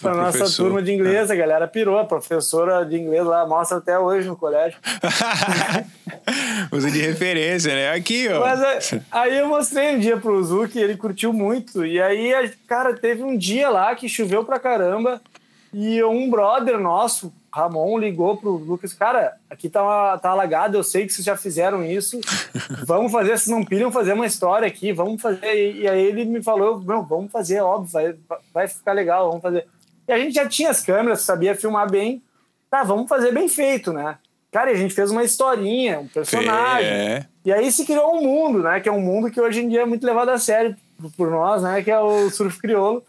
[0.00, 3.98] para nossa turma de inglês, a galera pirou, a professora de inglês lá mostra até
[3.98, 4.78] hoje no colégio.
[6.72, 7.90] Usa de referência, né?
[7.92, 8.40] Aqui, ó.
[8.40, 11.84] Mas é, aí eu mostrei um dia pro Zuki, ele curtiu muito.
[11.84, 15.20] E aí, cara, teve um dia lá que choveu pra caramba
[15.70, 21.06] e um brother nosso, Ramon ligou pro Lucas, cara, aqui tá, tá alagado, eu sei
[21.06, 22.20] que vocês já fizeram isso,
[22.86, 25.74] vamos fazer, vocês não pilham fazer uma história aqui, vamos fazer.
[25.74, 28.14] E aí ele me falou, não, vamos fazer, óbvio, vai,
[28.54, 29.66] vai ficar legal, vamos fazer.
[30.06, 32.22] E a gente já tinha as câmeras, sabia filmar bem,
[32.70, 34.16] tá, vamos fazer bem feito, né?
[34.52, 36.88] Cara, e a gente fez uma historinha, um personagem.
[36.88, 37.26] É.
[37.44, 38.80] E aí se criou um mundo, né?
[38.80, 40.76] Que é um mundo que hoje em dia é muito levado a sério
[41.16, 41.82] por nós, né?
[41.82, 43.04] Que é o surf crioulo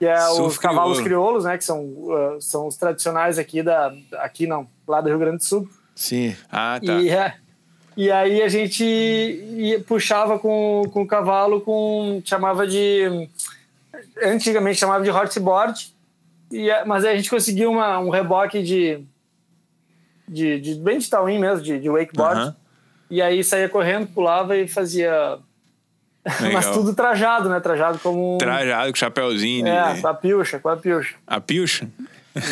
[0.00, 1.58] que é Surf os cavalos crioulos, né?
[1.58, 3.92] Que são, uh, são os tradicionais aqui da.
[4.14, 5.68] Aqui não, lá do Rio Grande do Sul.
[5.94, 6.34] Sim.
[6.50, 6.94] Ah, tá.
[6.94, 7.34] E, é,
[7.94, 12.22] e aí a gente ia, puxava com, com o cavalo com.
[12.24, 13.28] chamava de.
[14.22, 15.94] Antigamente chamava de horseboard,
[16.50, 19.04] e, é, mas aí a gente conseguiu uma, um reboque de,
[20.26, 20.74] de, de.
[20.76, 22.40] bem de tauim mesmo, de, de wakeboard.
[22.40, 22.56] Uh -huh.
[23.10, 25.38] E aí saía correndo, pulava e fazia
[26.52, 27.60] Mas tudo trajado, né?
[27.60, 28.36] Trajado como.
[28.38, 29.66] Trajado, com chapéuzinho.
[29.66, 30.06] É, de...
[30.06, 31.14] a pilcha, com a pilcha.
[31.26, 31.88] A pilcha?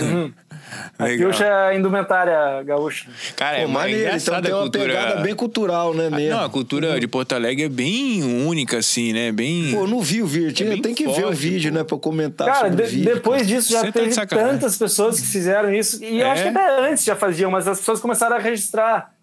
[0.00, 0.32] Uhum.
[0.98, 3.08] a pilcha é a indumentária gaúcha.
[3.36, 4.86] Cara, Pô, é maneiro, então tem uma cultura...
[4.86, 6.08] pegada bem cultural, né?
[6.08, 6.36] Mesmo.
[6.36, 6.98] não, a cultura uhum.
[6.98, 9.30] de Porto Alegre é bem única, assim, né?
[9.30, 9.70] Bem.
[9.72, 10.72] Pô, não vi o vídeo.
[10.72, 11.78] É tem que forte, ver o vídeo, pô.
[11.78, 11.84] né?
[11.84, 13.14] Pra comentar Cara, sobre de, o vídeo.
[13.14, 16.02] Depois disso já Você teve tá tantas pessoas que fizeram isso.
[16.02, 16.24] E é?
[16.24, 19.14] eu acho que até antes já faziam, mas as pessoas começaram a registrar.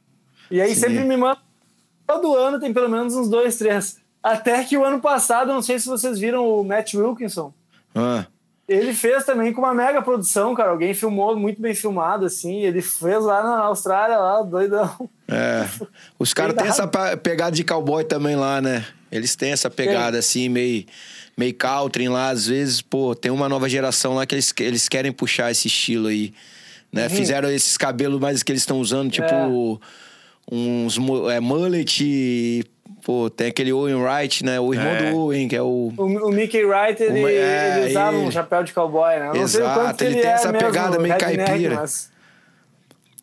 [0.51, 0.81] E aí Sim.
[0.81, 1.43] sempre me mandam.
[2.05, 4.04] Todo ano tem pelo menos uns dois, três.
[4.25, 7.53] Até que o ano passado, não sei se vocês viram o Matt Wilkinson.
[7.93, 8.25] Ah.
[8.67, 10.71] Ele fez também com uma mega produção, cara.
[10.71, 12.63] Alguém filmou muito bem filmado, assim.
[12.63, 15.07] Ele fez lá na Austrália, lá, doidão.
[15.27, 15.69] É.
[16.17, 18.83] Os caras têm essa pegada de cowboy também lá, né?
[19.11, 20.85] Eles têm essa pegada, assim, meio,
[21.37, 22.29] meio country lá.
[22.29, 26.07] Às vezes, pô, tem uma nova geração lá que eles, eles querem puxar esse estilo
[26.07, 26.33] aí.
[26.91, 27.03] Né?
[27.03, 27.09] Uhum.
[27.11, 29.79] Fizeram esses cabelos mais que eles estão usando, tipo...
[29.81, 30.05] É.
[30.47, 30.97] Uns
[31.31, 32.63] é, mullet
[33.05, 34.59] Pô, tem aquele Owen Wright, né?
[34.59, 35.11] O irmão é.
[35.11, 35.93] do Owen, que é o...
[35.95, 38.25] O, o Mickey Wright, ele, o, é, ele usava ele...
[38.25, 39.29] um chapéu de cowboy, né?
[39.31, 41.75] Eu Exato, ele, ele tem é essa pegada meio caipira.
[41.75, 42.09] Mas...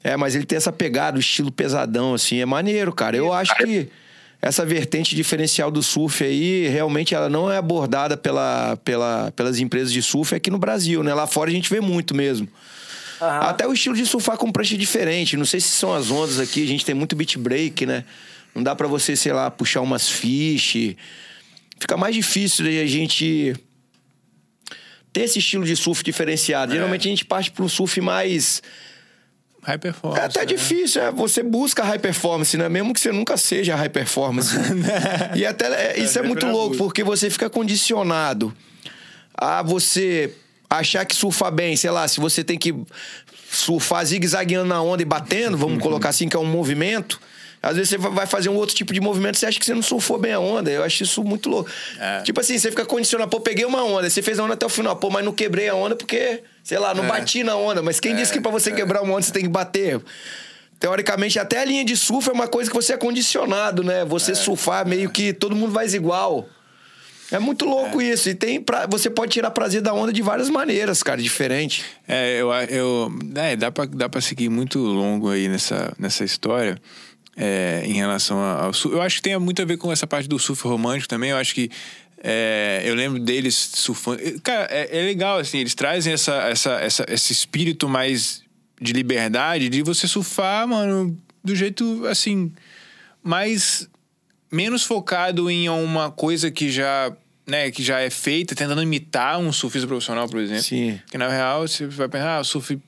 [0.04, 2.40] É, mas ele tem essa pegada, o estilo pesadão, assim.
[2.40, 3.16] É maneiro, cara.
[3.16, 3.88] Eu acho que
[4.40, 9.92] essa vertente diferencial do surf aí, realmente ela não é abordada pela, pela, pelas empresas
[9.92, 11.12] de surf aqui no Brasil, né?
[11.12, 12.46] Lá fora a gente vê muito mesmo.
[13.20, 13.26] Uhum.
[13.26, 15.36] Até o estilo de surfar com prancha diferente.
[15.36, 18.04] Não sei se são as ondas aqui, a gente tem muito beat break, né?
[18.54, 20.96] Não dá para você, sei lá, puxar umas fish.
[21.78, 23.54] Fica mais difícil de a gente
[25.12, 26.72] ter esse estilo de surf diferenciado.
[26.72, 26.76] É.
[26.76, 28.62] Geralmente a gente parte para um surf mais
[29.62, 30.20] High performance.
[30.20, 30.46] É até né?
[30.46, 32.68] difícil, é, você busca high performance, né?
[32.68, 34.56] Mesmo que você nunca seja high performance.
[35.36, 38.52] e até é, isso é, É, muito pra louco, porque você fica condicionado
[39.32, 40.34] a você
[40.68, 42.74] achar que surfar bem, sei lá, se você tem que
[43.52, 47.20] surfar zigue-zagueando na onda e batendo, vamos colocar assim, que é um movimento.
[47.62, 49.82] Às vezes você vai fazer um outro tipo de movimento, você acha que você não
[49.82, 50.68] surfou bem a onda.
[50.68, 51.70] Eu acho isso muito louco.
[51.98, 52.20] É.
[52.22, 54.68] Tipo assim, você fica condicionado, pô, peguei uma onda, você fez a onda até o
[54.68, 57.08] final, pô, mas não quebrei a onda porque, sei lá, não É.
[57.08, 57.80] bati na onda.
[57.80, 60.00] Mas quem disse que pra você quebrar uma onda você tem que bater?
[60.80, 64.04] Teoricamente, até a linha de surf é uma coisa que você é condicionado, né?
[64.04, 66.48] Você surfar meio que todo mundo faz igual.
[67.30, 68.28] É muito louco isso.
[68.28, 71.84] E tem pra, você pode tirar prazer da onda de várias maneiras, cara, diferente.
[72.08, 76.76] É, eu, eu é, dá pra, dá pra seguir muito longo aí nessa, nessa história
[77.36, 78.96] é, em relação ao surf.
[78.96, 81.30] Eu acho que tem muito a ver com essa parte do surf romântico também.
[81.30, 81.70] Eu acho que
[82.22, 84.20] é, eu lembro deles surfando.
[84.42, 88.42] Cara, é, é legal, assim, eles trazem essa, essa, essa, esse espírito mais
[88.80, 92.52] de liberdade de você surfar, mano, do jeito assim,
[93.22, 93.88] mais
[94.50, 97.12] menos focado em uma coisa que já,
[97.46, 100.62] né, que já é feita, tentando imitar um surfista profissional, por exemplo.
[100.62, 101.00] Sim.
[101.10, 102.78] Que na real você vai pensar, ah, o surf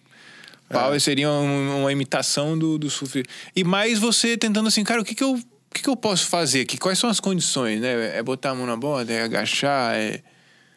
[0.79, 3.23] power seria um- uma imitação do, do surf.
[3.55, 5.41] E mais você tentando assim, cara, o que que eu, o
[5.75, 6.77] que que eu posso fazer aqui?
[6.79, 8.17] Quais são as condições, né?
[8.19, 10.21] É botar a mão na borda, é agachar, é,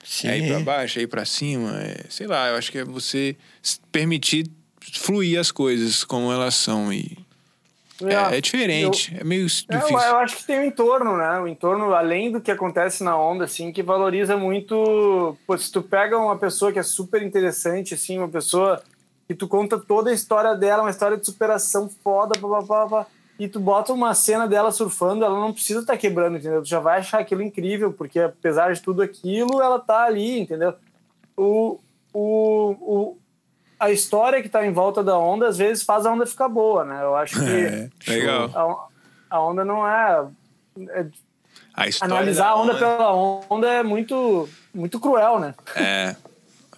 [0.04, 0.28] Sim.
[0.30, 2.84] é ir pra baixo, é ir pra cima, é, sei lá, eu acho que é
[2.86, 3.36] você
[3.92, 4.48] permitir
[4.94, 7.18] fluir as coisas como elas são e
[8.04, 9.48] é, é diferente, é meio Eu,
[9.80, 9.98] difícil.
[9.98, 11.40] eu acho que tem o entorno, né?
[11.40, 15.36] O entorno, além do que acontece na onda, assim, que valoriza muito.
[15.48, 18.84] Pô, se tu pega uma pessoa que é super interessante, assim, uma pessoa
[19.28, 23.06] que tu conta toda a história dela, uma história de superação foda, pá, pá, pá,
[23.40, 26.62] e tu bota uma cena dela surfando, ela não precisa estar quebrando, entendeu?
[26.62, 30.74] Tu já vai achar aquilo incrível, porque apesar de tudo aquilo, ela tá ali, entendeu?
[31.36, 31.80] O,
[32.12, 33.18] o, o,
[33.80, 36.84] a história que tá em volta da onda, às vezes, faz a onda ficar boa,
[36.84, 37.04] né?
[37.04, 37.46] Eu acho que.
[38.08, 38.90] É, legal.
[39.30, 40.26] A, a onda não é.
[40.90, 41.06] é-
[41.76, 45.54] A analisar a onda pela onda é muito, muito cruel, né?
[45.76, 46.16] É,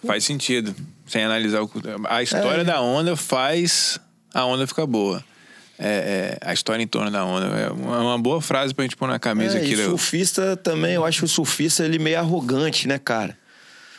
[0.04, 0.74] faz sentido.
[1.10, 1.70] Sem analisar o.
[2.08, 2.64] A história É.
[2.64, 3.98] da onda faz
[4.32, 5.24] a onda ficar boa.
[5.76, 7.46] É, é, a história em torno da onda.
[7.46, 9.72] É uma, uma boa frase pra gente pôr na camisa É, aqui.
[9.72, 9.90] e Léo.
[9.90, 13.36] surfista também, eu acho o surfista ele meio arrogante, né, cara?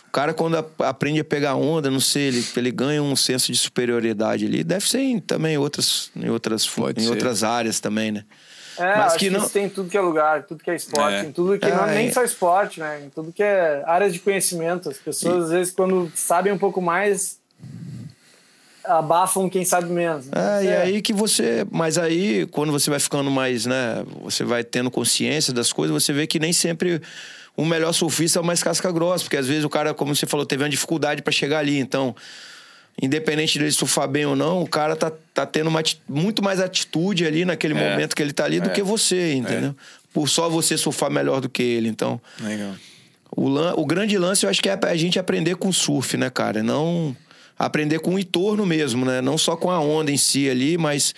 [0.07, 3.57] O cara, quando aprende a pegar onda, não sei, ele, ele ganha um senso de
[3.57, 4.63] superioridade ali.
[4.63, 7.09] Deve ser em, também em outras, em, outras, Pode em ser.
[7.11, 8.23] outras áreas também, né?
[8.77, 10.71] É, Mas acho que que, não- isso tem em tudo que é lugar, tudo que
[10.71, 11.21] é esporte, É.
[11.25, 12.11] em tudo que não Ah, é nem é.
[12.11, 13.01] só esporte, né?
[13.05, 14.89] Em tudo que é áreas de conhecimento.
[14.89, 17.37] As pessoas, às vezes, quando sabem um pouco mais,
[18.83, 20.25] abafam quem sabe menos.
[20.31, 20.81] É, e É.
[20.81, 21.65] aí que você.
[21.69, 24.03] Mas aí, quando você vai ficando mais, né?
[24.23, 27.01] Você vai tendo consciência das coisas, você vê que nem sempre
[27.55, 30.25] o melhor surfista é o mais casca grossa, porque às vezes o cara, como você
[30.25, 31.77] falou, teve uma dificuldade pra chegar ali.
[31.77, 32.15] Então,
[32.99, 37.25] independente dele surfar bem ou não, o cara tá, tá tendo uma, muito mais atitude
[37.25, 37.91] ali naquele É.
[37.91, 38.73] momento que ele tá ali do É.
[38.73, 39.75] que você, entendeu?
[40.13, 41.87] Por só você surfar melhor do que ele.
[41.89, 42.73] Então, Legal.
[43.35, 46.29] o, lan- o grande lance eu acho que é a gente aprender com surf, né,
[46.29, 46.61] cara?
[46.61, 47.15] Não
[47.57, 49.21] aprender com o entorno mesmo, né?
[49.21, 51.13] Não só com a onda em si ali, mas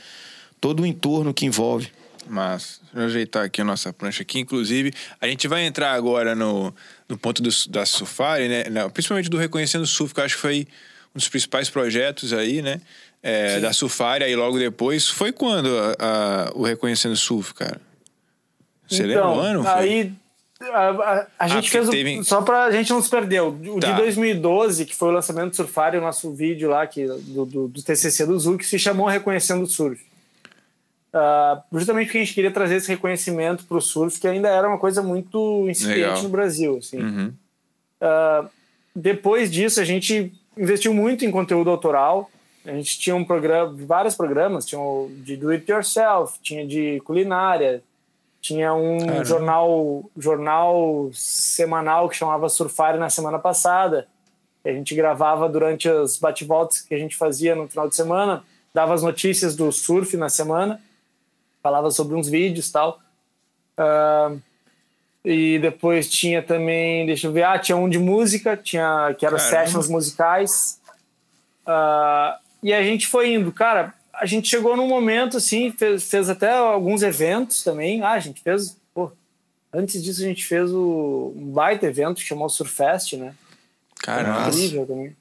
[0.61, 1.89] todo o entorno que envolve.
[2.27, 4.39] Mas, deixa eu ajeitar aqui a nossa prancha aqui.
[4.39, 6.73] Inclusive, a gente vai entrar agora no,
[7.09, 8.63] no ponto do, da Surfari, né?
[8.71, 10.65] Não, principalmente do Reconhecendo Surf, que eu acho que foi
[11.15, 12.81] um dos principais projetos aí, né?
[13.21, 15.07] É, da Surfari, aí logo depois.
[15.07, 17.79] Foi quando a- a- o Reconhecendo Surf, cara?
[18.87, 19.63] Você lembra o ano?
[19.63, 19.71] Foi?
[19.71, 20.13] Então, Aí
[20.73, 23.41] a, a- a gente porque fez o, teve- só pra gente não se perder.
[23.41, 23.91] O Tá.
[23.91, 27.67] de 2012, que foi o lançamento do Surfari, o nosso vídeo lá que, do, do,
[27.69, 30.01] do TCC do Zul, que se chamou Reconhecendo o Surf.
[31.13, 34.67] Ah, justamente porque a gente queria trazer esse reconhecimento para o surf, que ainda era
[34.67, 36.23] uma coisa muito incipiente Legal.
[36.23, 36.77] no Brasil.
[36.77, 36.97] Assim.
[36.97, 37.33] Uhum.
[38.01, 38.45] Ah,
[38.95, 42.29] depois disso, a gente investiu muito em conteúdo autoral.
[42.65, 47.01] A gente tinha um programa, vários programas, tinha o de do it yourself, tinha de
[47.01, 47.83] culinária,
[48.39, 49.25] tinha um Caramba.
[49.25, 54.07] jornal, jornal semanal que chamava Surfari na semana passada.
[54.63, 58.93] A gente gravava durante as bate-voltas que a gente fazia no final de semana, dava
[58.93, 60.81] as notícias do surf na semana,
[61.61, 62.99] falava sobre uns vídeos e tal.
[63.77, 64.33] Ah,
[65.23, 69.37] e depois tinha também, deixa eu ver, ah, tinha um de música, tinha que eram
[69.37, 69.65] Caramba.
[69.65, 70.79] sessions musicais.
[71.65, 73.93] Ah, e a gente foi indo, cara.
[74.13, 78.01] A gente chegou num momento assim, fez, fez até alguns eventos também.
[78.01, 79.11] Ah, a gente fez, pô,
[79.73, 83.33] antes disso a gente fez o, um baita evento que chamou Surfest, né?
[84.01, 84.49] Caramba.
[84.49, 85.15] Incrível também.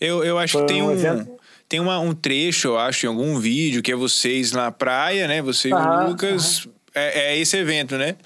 [0.00, 1.38] Eu, eu acho Foi que tem um um.
[1.66, 5.40] Tem uma, um trecho, eu acho, em algum vídeo, que é vocês na praia, né?
[5.40, 6.68] Você e Aham, o Lucas.
[6.94, 8.16] É, é esse evento, né?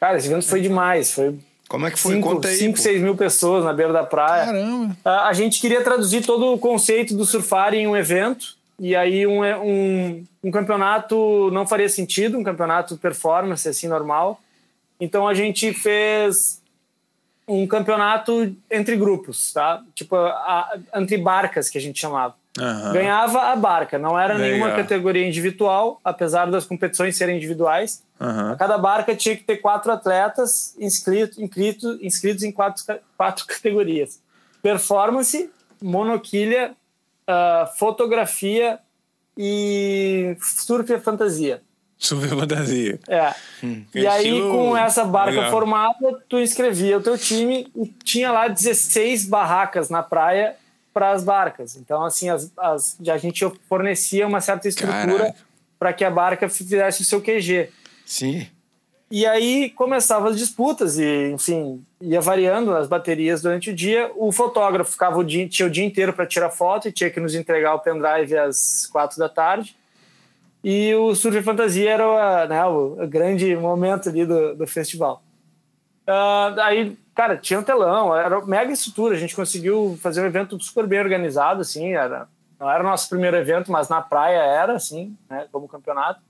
[0.00, 1.12] Cara, esse evento foi demais.
[1.12, 2.14] Foi Como é que foi?
[2.14, 2.70] 5, Conta aí.
[2.70, 2.76] pô.
[2.76, 4.46] 6 mil pessoas na beira da praia.
[4.46, 4.96] Caramba.
[5.04, 9.26] A a gente queria traduzir todo o conceito do surfar em um evento, E aí
[9.26, 14.40] um, um, um campeonato não faria sentido, um campeonato performance assim normal.
[14.98, 16.60] Então a gente fez
[17.46, 19.82] um campeonato entre grupos, tá?
[19.94, 22.34] Tipo, a, entre barcas que a gente chamava.
[22.58, 22.92] Aham.
[22.92, 24.48] Ganhava a barca, não era Legal.
[24.50, 28.02] nenhuma categoria individual, apesar das competições serem individuais.
[28.20, 28.56] Aham.
[28.56, 32.84] Cada barca tinha que ter quatro atletas inscritos, inscritos, inscritos em quatro,
[33.16, 34.20] quatro categorias:
[34.62, 36.76] performance, monoquilha,
[37.26, 38.78] ah, fotografia
[39.36, 41.62] e surf e fantasia.
[41.96, 42.98] Super fantasia.
[43.06, 43.34] É.
[43.94, 45.50] E aí, com essa barca Legal.
[45.50, 50.56] formada, tu inscrevia o teu time e tinha lá 16 barracas na praia
[50.94, 51.76] para as barcas.
[51.76, 55.34] Então, assim, as, as, a gente fornecia uma certa estrutura
[55.78, 57.68] para que a barca fizesse o seu QG.
[58.10, 58.48] Sim.
[59.08, 64.10] E aí começavam as disputas e, enfim, ia variando as baterias durante o dia.
[64.16, 67.20] O fotógrafo ficava o dia, tinha o dia inteiro para tirar foto e tinha que
[67.20, 69.76] nos entregar o pendrive às quatro da tarde.
[70.62, 75.22] E o Surf Fantasia era né, o, grande momento ali do, do festival.
[76.04, 79.14] Ah, aí, cara, tinha um telão, era mega estrutura.
[79.14, 81.94] A gente conseguiu fazer um evento super bem organizado, assim.
[81.94, 82.26] Era,
[82.58, 86.20] não era o nosso primeiro evento, mas na praia era, assim, né, como campeonato.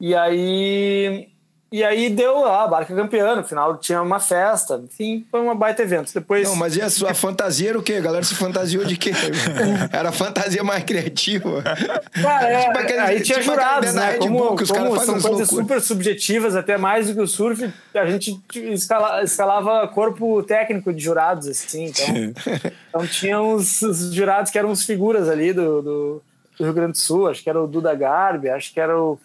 [0.00, 1.28] E aí,
[1.72, 5.54] e aí deu lá, a barca campeã, no final tinha uma festa, enfim, foi uma
[5.54, 6.12] baita evento.
[6.14, 7.94] Depois, Não, mas e a sua fantasia era o quê?
[7.94, 9.10] A galera se fantasiou de quê?
[9.92, 11.62] era fantasia mais criativa.
[12.22, 14.14] cara, é, tipo aquele- aí tinha tipo jurados, né?
[14.18, 14.66] Como, Bull como
[15.04, 19.86] são as coisas super subjetivas, até mais do que o surf, a gente escala- escalava
[19.88, 22.06] corpo técnico de jurados, assim, então,
[22.88, 26.22] então tinha uns, os jurados que eram os figuras ali do, do,
[26.56, 29.18] do Rio Grande do Sul, acho que era o Duda Garbi, acho que era o...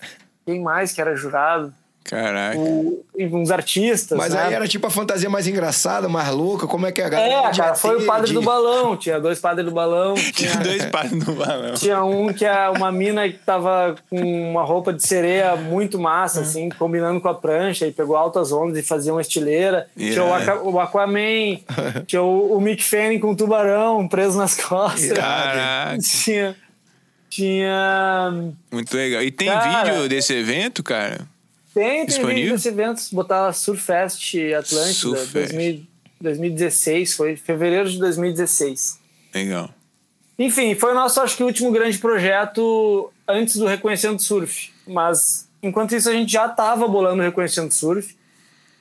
[0.45, 1.73] Quem mais que era jurado?
[2.05, 2.59] Caraca.
[2.59, 4.41] O, e uns artistas, Mas né?
[4.43, 6.67] aí era tipo a fantasia mais engraçada, mais louca.
[6.67, 7.47] Como é que é a galera?
[7.47, 8.97] É, cara, foi o padre de- do balão.
[8.97, 10.13] Tinha dois padres do balão.
[10.35, 11.73] Tinha Tinha, dois pares no balão.
[11.75, 14.19] tinha um que é uma mina que tava com
[14.51, 18.77] uma roupa de sereia muito massa, assim, combinando com a prancha, e pegou altas ondas
[18.77, 19.87] e fazia uma estileira.
[19.95, 20.51] Tinha o, Yeah.
[20.55, 21.57] Aqua- o Aquaman,
[22.05, 25.13] tinha o, o Mick Fanning com um tubarão preso nas costas.
[25.13, 25.97] Caraca.
[25.99, 26.53] Tinha.
[27.33, 28.31] Tinha.
[28.71, 29.21] Muito legal.
[29.23, 31.27] E tem Cara, vídeo desse evento, cara?
[31.73, 32.35] Tem, tem Disponível?
[32.35, 33.01] vídeo desse evento.
[33.11, 35.51] Botar Surfest Atlântida, Surfest.
[35.53, 38.97] 2000 2016, foi fevereiro de 2016.
[39.35, 39.69] Legal.
[40.39, 44.71] Enfim, foi o nosso, acho que, último grande projeto antes do Reconhecendo Surf.
[44.87, 48.15] Mas, enquanto isso, a gente já estava bolando o Reconhecendo Surf.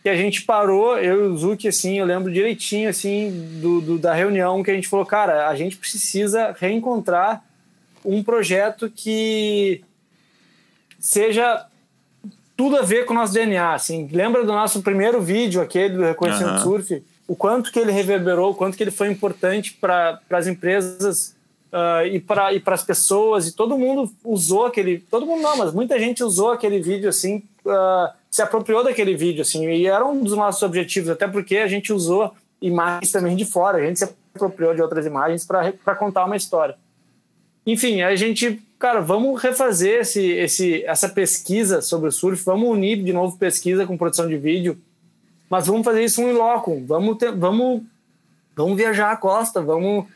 [0.05, 3.99] E a gente parou, eu e o Zuki, assim, eu lembro direitinho, assim, do, do-
[3.99, 7.43] da reunião que a gente falou, cara, a gente precisa reencontrar
[8.05, 9.83] um projeto que
[10.99, 11.67] seja
[12.57, 14.09] tudo a ver com o nosso DNA, assim.
[14.13, 16.61] Lembra do nosso primeiro vídeo, aquele do Reconhecendo Aham.
[16.61, 17.03] Surf?
[17.27, 21.35] O quanto que ele reverberou, o quanto que ele foi importante para as empresas
[21.73, 24.99] ah, e para e as pessoas, e todo mundo usou aquele...
[25.11, 29.43] Todo mundo não, mas muita gente usou aquele vídeo, assim, ah, se apropriou daquele vídeo,
[29.43, 33.45] assim, e era um dos nossos objetivos, até porque a gente usou imagens também de
[33.45, 36.77] fora, a gente se apropriou de outras imagens para contar uma história.
[37.67, 43.03] Enfim, a gente, cara, vamos refazer esse, esse, essa pesquisa sobre o surf, vamos unir
[43.03, 44.77] de novo pesquisa com produção de vídeo,
[45.49, 47.83] mas vamos fazer isso em loco, vamos, ter, vamos,
[48.57, 50.07] vamos viajar a costa, vamos,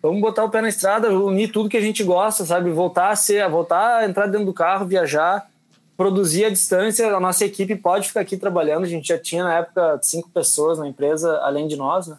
[0.00, 2.70] vamos botar o pé na estrada, unir tudo que a gente gosta, sabe?
[2.70, 5.50] Voltar a ser, voltar a entrar dentro do carro, viajar,
[5.96, 7.14] produzir à distância.
[7.14, 8.84] A nossa equipe pode ficar aqui trabalhando.
[8.84, 12.18] A gente já tinha na época cinco pessoas na empresa, além de nós, né?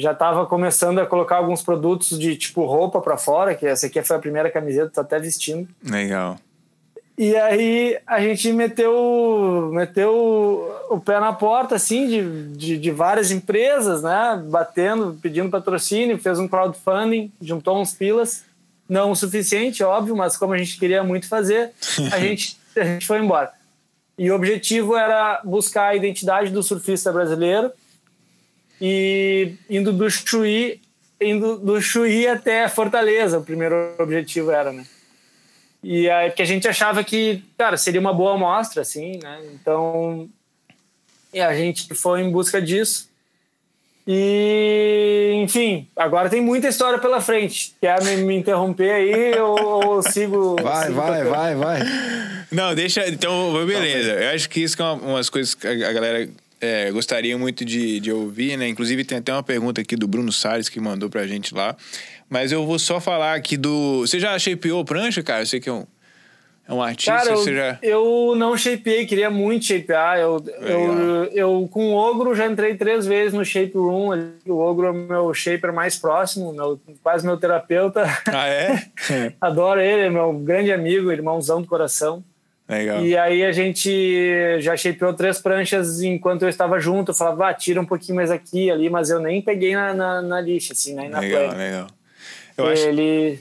[0.00, 4.02] Já estava começando a colocar alguns produtos de tipo roupa para fora, que essa aqui
[4.02, 5.68] foi a primeira camiseta, tô até vestindo.
[5.84, 6.38] Legal.
[7.18, 13.30] E aí a gente meteu, meteu o pé na porta, assim, de, de, de várias
[13.30, 14.42] empresas, né?
[14.48, 18.44] Batendo, pedindo patrocínio, fez um crowdfunding, juntou uns pilas.
[18.88, 21.72] Não o suficiente, óbvio, mas como a gente queria muito fazer,
[22.10, 23.52] a gente, a gente foi embora.
[24.16, 27.70] E o objetivo era buscar a identidade do surfista brasileiro
[28.80, 30.80] e indo do Chuí,
[31.20, 34.86] indo do Chuí até Fortaleza, o primeiro objetivo era, né?
[35.82, 39.40] E aí, porque a gente achava que, cara, seria uma boa amostra, assim, né?
[39.54, 40.28] Então,
[41.32, 43.08] e a gente foi em busca disso.
[44.06, 47.74] E, enfim, agora tem muita história pela frente.
[47.80, 50.56] Quer me, me interromper aí ou, ou sigo?
[50.60, 51.80] Vai, sigo vai, vai, vai.
[52.50, 53.08] Não, deixa.
[53.08, 54.12] Então, beleza.
[54.12, 56.28] Eu acho que isso que é uma, umas coisas que a a galera
[56.60, 58.68] é, gostaria muito de, de ouvir, né?
[58.68, 61.74] Inclusive, tem até uma pergunta aqui do Bruno Salles que mandou pra gente lá.
[62.28, 64.00] Mas eu vou só falar aqui do.
[64.00, 65.42] Você já shapeou prancha, cara?
[65.42, 65.86] Eu sei que é um,
[66.68, 67.12] É um artista?
[67.12, 67.78] Cara, eu, já...
[67.82, 70.18] eu não shapeei, queria muito shapear.
[70.18, 74.32] Eu, eu, eu, com o Ogro, já entrei três vezes no Shape Room.
[74.46, 78.04] O Ogro é o meu shaper mais próximo, meu, quase meu terapeuta.
[78.26, 78.84] Ah, é?
[79.40, 82.22] Adoro ele, é meu grande amigo, irmãozão do coração.
[82.70, 83.04] Legal.
[83.04, 87.10] E aí a gente já shapeou três pranchas enquanto eu estava junto.
[87.10, 90.22] Eu falava, ah, tira um pouquinho mais aqui ali, mas eu nem peguei na, na,
[90.22, 91.08] na lixa, assim, né?
[91.08, 91.58] Na legal, play.
[91.58, 91.86] legal.
[92.56, 92.86] Eu acho...
[92.86, 93.40] Ele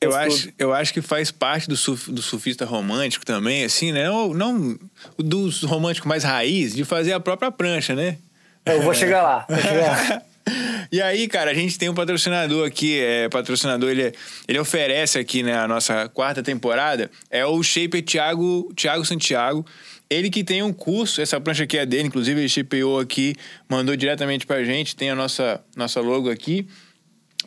[0.00, 4.04] eu acho, eu acho que faz parte do, surf, do surfista romântico também, assim, né?
[4.04, 4.78] Não, não
[5.18, 8.16] dos românticos mais raiz, de fazer a própria prancha, né?
[8.64, 9.46] Eu vou chegar lá.
[9.46, 10.22] Vou chegar lá.
[10.92, 14.12] e aí, cara, a gente tem um patrocinador aqui, é, patrocinador, ele,
[14.48, 19.64] ele oferece aqui, né, a nossa quarta temporada, é o Shaper Thiago, Thiago Santiago.
[20.08, 23.36] Ele que tem um curso, essa prancha aqui é dele, inclusive ele shapeou aqui,
[23.68, 26.66] mandou diretamente pra gente, tem a nossa, nossa logo aqui.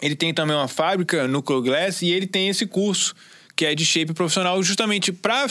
[0.01, 3.13] Ele tem também uma fábrica, Nuclear Glass, e ele tem esse curso,
[3.57, 5.45] que é de shape profissional, justamente para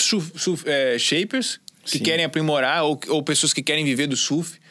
[0.65, 2.05] é, shapers que Sim.
[2.05, 4.62] querem aprimorar, ou, ou pessoas que querem viver do surf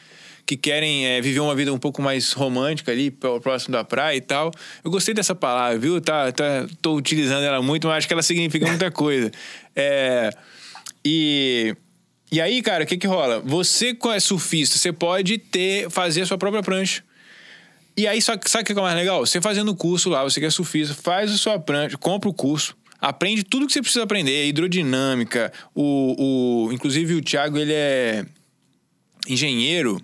[0.46, 4.20] que querem é, viver uma vida um pouco mais romântica ali, próximo da praia e
[4.20, 4.50] tal.
[4.84, 6.00] Eu gostei dessa palavra, viu?
[6.00, 9.30] Tá, tá, tô utilizando ela muito, mas acho que ela significa muita coisa.
[9.74, 10.28] É,
[11.02, 11.74] e,
[12.30, 13.40] e aí, cara, o que que rola?
[13.40, 17.02] Você, é surfista, você pode ter, fazer a sua própria prancha.
[17.96, 19.24] E aí, sabe o que é mais legal?
[19.24, 22.34] Você fazendo o curso lá, você que é surfista, faz a sua prancha, compra o
[22.34, 28.26] curso, aprende tudo que você precisa aprender, hidrodinâmica, o, o inclusive o Thiago, ele é
[29.28, 30.00] engenheiro.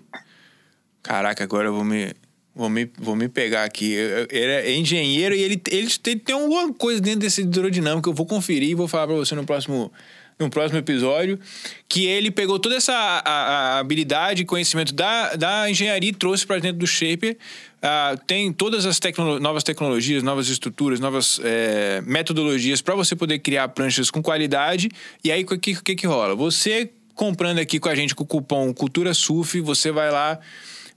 [1.01, 2.13] Caraca, agora eu vou me
[2.55, 3.93] vou me, vou me pegar aqui.
[4.29, 8.09] Ele é engenheiro e ele, ele, ele tem alguma coisa dentro desse hidrodinâmica.
[8.09, 9.91] Eu vou conferir e vou falar para você no próximo
[10.39, 11.37] no próximo episódio,
[11.89, 16.47] que ele pegou toda essa a, a habilidade e conhecimento da, da engenharia e trouxe
[16.47, 17.35] para dentro do Shaper.
[17.77, 23.39] Uh, tem todas as tecno novas tecnologias, novas estruturas, novas é, metodologias para você poder
[23.39, 24.89] criar pranchas com qualidade.
[25.23, 26.33] E aí, o que, que, que rola?
[26.35, 30.39] Você comprando aqui com a gente com o cupom Cultura Surf, você vai lá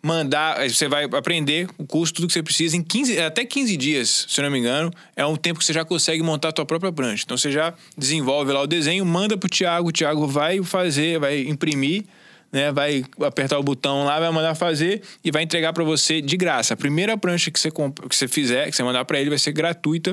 [0.02, 4.26] mandar, você vai aprender o curso, tudo que você precisa em 15, até 15 dias,
[4.28, 6.92] se não me engano, é um tempo que você já consegue montar a tua própria
[6.92, 7.22] prancha.
[7.24, 11.42] Então você já desenvolve lá o desenho, manda pro Thiago, o Thiago vai fazer, vai
[11.42, 12.04] imprimir,
[12.50, 16.36] né, vai apertar o botão lá, vai mandar fazer e vai entregar para você de
[16.36, 16.74] graça.
[16.74, 19.52] A primeira prancha que você que você fizer, que você mandar para ele vai ser
[19.52, 20.12] gratuita.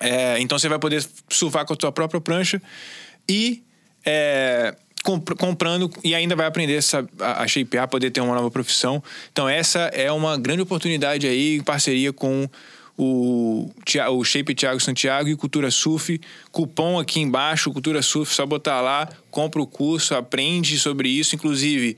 [0.00, 2.60] É, então você vai poder surfar com a tua própria prancha
[3.28, 3.62] e
[4.04, 4.74] é,
[5.38, 9.02] comprando e ainda vai aprender essa, a, a shapear, poder ter uma nova profissão.
[9.32, 12.48] Então, essa é uma grande oportunidade aí, em parceria com
[12.96, 13.70] o,
[14.10, 16.20] o Shape Thiago Santiago e Cultura Surf.
[16.50, 21.34] Cupom aqui embaixo, Cultura Surf, só botar lá, compra o curso, aprende sobre isso.
[21.34, 21.96] Inclusive,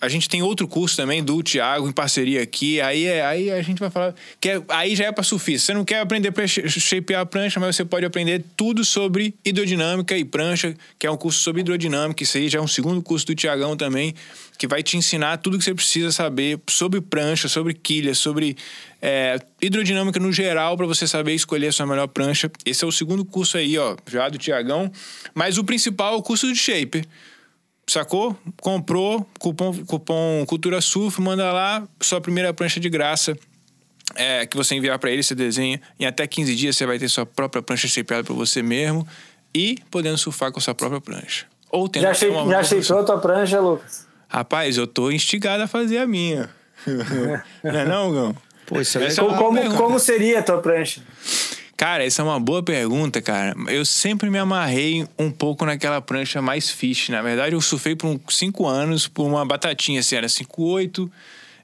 [0.00, 2.80] a gente tem outro curso também do Thiago em parceria aqui.
[2.80, 4.14] Aí, é, aí a gente vai falar.
[4.40, 5.66] Que é, aí já é para surfista.
[5.66, 10.16] Você não quer aprender para shapear a prancha, mas você pode aprender tudo sobre hidrodinâmica
[10.16, 12.22] e prancha, que é um curso sobre hidrodinâmica.
[12.22, 14.14] Isso aí já é um segundo curso do Tiagão também,
[14.56, 18.56] que vai te ensinar tudo que você precisa saber sobre prancha, sobre quilha, sobre
[19.02, 22.48] é, hidrodinâmica no geral, para você saber escolher a sua melhor prancha.
[22.64, 24.92] Esse é o segundo curso aí, ó, já do Tiagão.
[25.34, 27.02] Mas o principal é o curso de shape
[27.92, 28.36] sacou?
[28.60, 33.36] Comprou, cupom, cupom Cultura Surf, manda lá sua primeira prancha de graça.
[34.14, 35.80] É, que você enviar para ele, você desenha.
[36.00, 39.06] Em até 15 dias você vai ter sua própria prancha shapeada para você mesmo
[39.54, 41.46] e podendo surfar com a sua própria prancha.
[41.70, 44.06] Ou tendo já shape, já a tua prancha, Lucas?
[44.28, 46.48] Rapaz, eu tô instigado a fazer a minha.
[47.62, 48.36] não é não, Gão?
[48.66, 51.02] Pô, isso é como, como, como seria a tua prancha?
[51.78, 53.54] Cara, essa é uma boa pergunta, cara.
[53.68, 57.08] Eu sempre me amarrei um pouco naquela prancha mais fish.
[57.08, 61.08] Na verdade, eu surfei por uns 5 anos por uma batatinha, assim, era 5,8,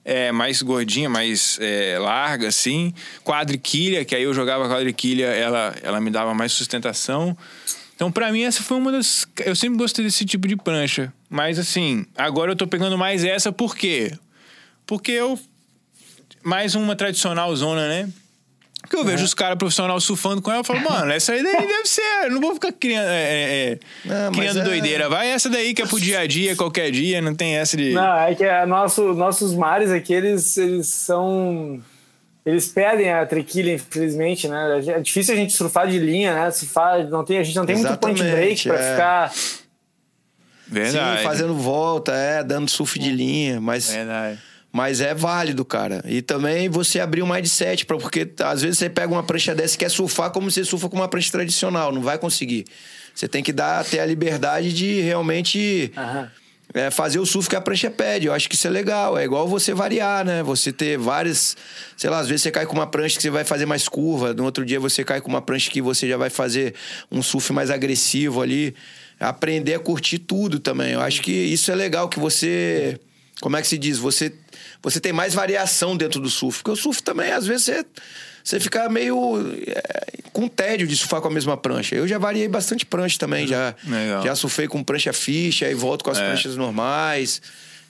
[0.04, 2.94] é, mais gordinha, mais é, larga, assim.
[3.24, 7.36] Quadriquilha, que aí eu jogava quadriquilha, ela, ela me dava mais sustentação.
[7.96, 9.26] Então, para mim, essa foi uma das.
[9.44, 11.12] Eu sempre gostei desse tipo de prancha.
[11.28, 14.12] Mas, assim, agora eu tô pegando mais essa, por quê?
[14.86, 15.36] Porque eu.
[16.44, 18.08] Mais uma tradicional zona, né?
[18.95, 19.26] Porque eu vejo é.
[19.26, 22.03] os caras profissionais surfando com ela e falo, mano, essa aí daí deve ser.
[22.24, 25.09] Eu não vou ficar criando, é, é, é não, criando é- doideira.
[25.09, 27.92] Vai essa daí que é pro dia a dia, qualquer dia, não tem essa de.
[27.92, 31.82] Não, é que é nosso, nossos mares aqui, eles, eles são.
[32.47, 34.82] Eles pedem a trequilha, infelizmente, né?
[34.86, 36.51] É difícil a gente surfar de linha, né?
[36.51, 39.32] Surfar, não tem, a gente não tem Exatamente, muito point break pra ficar.
[40.66, 41.18] Verdade.
[41.18, 43.90] Sim, fazendo volta, é, dando surf de linha, mas.
[43.90, 44.38] Verdade.
[44.74, 46.02] Mas é válido, cara.
[46.04, 49.76] E também você abrir um mindset, pra, porque às vezes você pega uma prancha dessa
[49.76, 51.92] e quer surfar como você surfa com uma prancha tradicional.
[51.92, 52.64] Não vai conseguir.
[53.14, 55.92] Você tem que dar até a liberdade de realmente
[56.74, 58.26] é, fazer o surf que a prancha pede.
[58.26, 59.16] Eu acho que isso é legal.
[59.16, 60.42] É igual você variar, né?
[60.42, 61.56] Você ter várias.
[61.96, 64.34] Sei lá, às vezes você cai com uma prancha que você vai fazer mais curva.
[64.34, 66.74] No outro dia você cai com uma prancha que você já vai fazer
[67.12, 68.74] um surf mais agressivo ali.
[69.20, 70.94] Aprender a curtir tudo também.
[70.94, 72.98] Eu acho que isso é legal, que você.
[73.45, 73.99] Como é que se diz?
[73.99, 74.32] Você,
[74.82, 76.62] você tem mais variação dentro do surf.
[76.62, 77.84] Porque o surf também, às vezes, você
[78.42, 79.82] você fica meio é,
[80.32, 81.95] com tédio de surfar com a mesma prancha.
[81.95, 83.74] Eu já variei bastante prancha também, já,
[84.24, 86.26] já surfei com prancha ficha e volto com as é.
[86.26, 87.42] pranchas normais.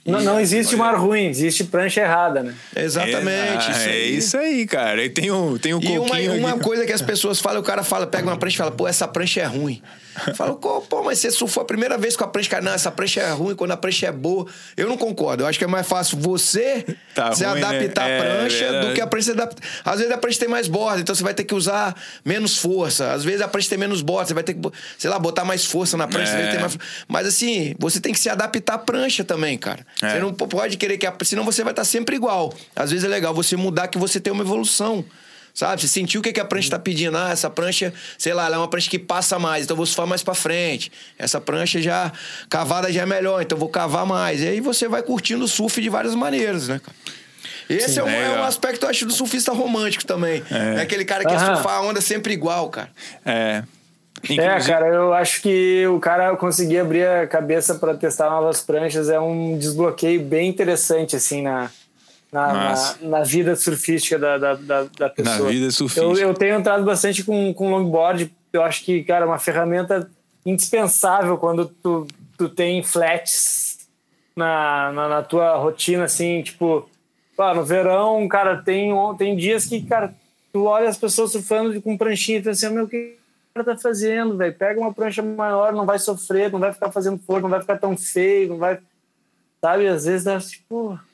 [0.05, 2.55] Não, não existe mar ruim, existe prancha errada, né?
[2.75, 3.71] Exatamente.
[3.71, 5.05] isso é isso aí, cara.
[5.05, 7.85] E tem um, tem um E uma, uma coisa que as pessoas falam, o cara
[7.85, 9.81] fala, pega uma prancha e fala, pô, essa prancha é ruim.
[10.35, 13.33] Fala, pô, mas você surfou a primeira vez com a prancha, não, essa prancha é
[13.33, 14.47] ruim, quando a prancha é boa.
[14.77, 15.43] Eu não concordo.
[15.43, 16.85] Eu acho que é mais fácil você
[17.15, 17.67] tá se ruim, né?
[17.67, 18.19] adaptar né?
[18.19, 19.62] à prancha é, do que a prancha se adaptar.
[19.85, 21.95] Às vezes a prancha tem mais borda, então você vai ter que usar
[22.25, 23.12] menos força.
[23.12, 24.61] Às vezes a prancha tem menos borda, você vai ter que,
[24.99, 26.33] sei lá, botar mais força na prancha.
[26.33, 26.59] É.
[26.59, 26.79] Mais...
[27.09, 29.85] Mas assim, você tem que se adaptar à prancha também, cara.
[30.01, 30.11] É.
[30.11, 31.15] Você não pode querer que a...
[31.23, 32.53] Senão você vai estar sempre igual.
[32.75, 35.05] Às vezes é legal você mudar que você tem uma evolução.
[35.55, 35.81] Sabe?
[35.81, 37.17] Você sentiu o que, que a prancha está pedindo.
[37.17, 39.87] Ah, essa prancha, sei lá, ela é uma prancha que passa mais, então eu vou
[39.87, 40.91] surfar mais para frente.
[41.17, 42.11] Essa prancha já,
[42.51, 44.43] cavada já é melhor, então eu vou cavar mais.
[44.43, 46.81] E aí você vai curtindo o surf de várias maneiras, né,
[47.71, 50.43] Esse Sim, é, um, é, é um aspecto, eu acho, do surfista romântico também.
[50.51, 52.91] É, é aquele cara que quer surfar a onda sempre igual, cara.
[53.25, 53.63] É.
[54.25, 54.43] Inclusive...
[54.43, 59.09] É, cara, eu acho que o cara conseguir abrir a cabeça para testar novas pranchas
[59.09, 61.71] é um desbloqueio bem interessante, assim, na,
[62.35, 65.39] na, na, na, vida surfística da, da, da, da pessoa.
[65.39, 66.05] Na vida surfística.
[66.05, 68.35] Eu, eu tenho entrado bastante com, com longboard.
[68.53, 70.11] Eu acho que, cara, é uma ferramenta
[70.45, 73.87] indispensável quando tu, tu tem flats
[74.35, 76.89] na, na, na tua rotina, assim, tipo,
[77.39, 80.12] ah, no verão, cara, tem, tem dias que, cara,
[80.53, 83.16] tu olha as pessoas surfando com pranchinha e tu assim, meu, o que
[83.53, 84.55] o cara tá fazendo, velho?
[84.55, 87.78] Pega uma prancha maior, não vai sofrer, não vai ficar fazendo força, não vai ficar
[87.78, 88.80] tão feio, não vai...
[89.61, 90.99] Sabe, às vezes dá tipo...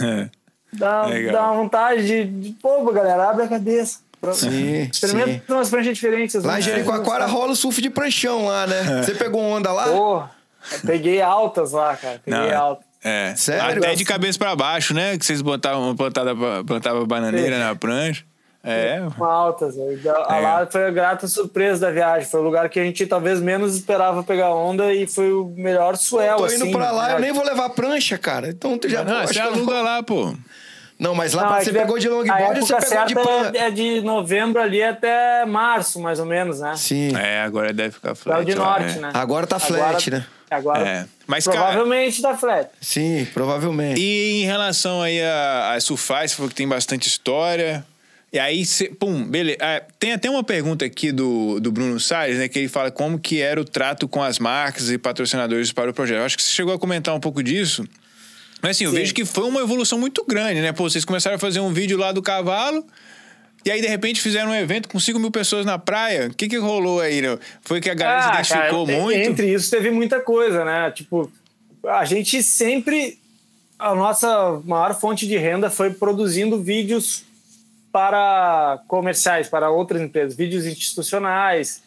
[0.00, 0.30] É.
[0.76, 3.98] Dá, dá uma vontade de, de, pô, galera, abre a cabeça.
[4.32, 5.52] Sim, Experimenta sim.
[5.52, 6.42] umas pranchas diferentes.
[6.42, 9.02] Lá em Jericoacoara rola o surf de pranchão lá, né?
[9.02, 9.84] Você pegou onda lá?
[9.84, 10.22] Pô,
[10.86, 12.20] peguei altas lá, cara.
[12.24, 12.86] Peguei Não, altas.
[13.02, 13.34] É.
[13.36, 13.78] Sério?
[13.78, 15.18] Até de cabeça para baixo, né?
[15.18, 17.62] Que vocês botavam, plantavam, plantavam bananeira Sim.
[17.62, 18.24] na prancha.
[18.66, 19.02] É.
[19.20, 19.76] Altas.
[19.76, 20.40] A é.
[20.40, 22.26] lá foi a grata surpresa da viagem.
[22.26, 25.98] Foi o lugar que a gente talvez menos esperava pegar onda e foi o melhor
[25.98, 26.30] swell.
[26.30, 27.14] Eu tô indo assim, pra lá, né?
[27.16, 28.48] eu nem vou levar prancha, cara.
[28.48, 29.04] Então tu já.
[29.04, 30.34] Não, você aluga lá, pô.
[30.98, 33.52] Não, mas lá não, você pegou de longboard ou você pegou de pan?
[33.54, 36.74] É de novembro ali até março, mais ou menos, né?
[36.76, 37.16] Sim.
[37.16, 38.38] É, agora deve ficar flat.
[38.38, 39.00] É o de norte, é.
[39.00, 39.10] né?
[39.12, 40.26] Agora tá flat, agora, né?
[40.50, 41.06] Agora, é.
[41.26, 42.68] Mas, provavelmente cara, tá flat.
[42.80, 44.00] Sim, provavelmente.
[44.00, 47.84] E em relação aí a, a surfar, você falou que tem bastante história.
[48.32, 49.58] E aí, cê, pum, beleza.
[49.60, 52.48] Ah, tem até uma pergunta aqui do, do Bruno Salles, né?
[52.48, 55.94] Que ele fala como que era o trato com as marcas e patrocinadores para o
[55.94, 56.18] projeto.
[56.18, 57.84] Eu acho que você chegou a comentar um pouco disso.
[58.64, 58.96] Mas assim, eu Sim.
[58.96, 60.72] vejo que foi uma evolução muito grande, né?
[60.72, 62.82] Pô, vocês começaram a fazer um vídeo lá do cavalo.
[63.62, 66.28] E aí, de repente, fizeram um evento com 5 mil pessoas na praia.
[66.28, 67.20] O que, que rolou aí?
[67.20, 67.38] Né?
[67.60, 69.18] Foi que a galera ah, se identificou cara, muito?
[69.18, 70.90] Entre isso, teve muita coisa, né?
[70.92, 71.30] Tipo,
[71.86, 73.18] a gente sempre.
[73.78, 77.22] A nossa maior fonte de renda foi produzindo vídeos
[77.92, 81.82] para comerciais, para outras empresas, vídeos institucionais,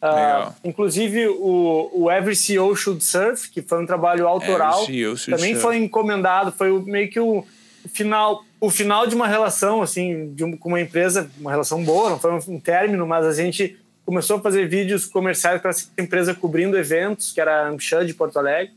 [0.00, 5.60] Uh, inclusive o, o Every CEO Should Surf, que foi um trabalho autoral, também surf.
[5.60, 7.44] foi encomendado, foi meio que o
[7.88, 12.10] final, o final de uma relação assim, de um, com uma empresa, uma relação boa,
[12.10, 13.76] não foi um, um término, mas a gente
[14.06, 18.14] começou a fazer vídeos comerciais para essa empresa cobrindo eventos, que era a Amchã de
[18.14, 18.72] Porto Alegre,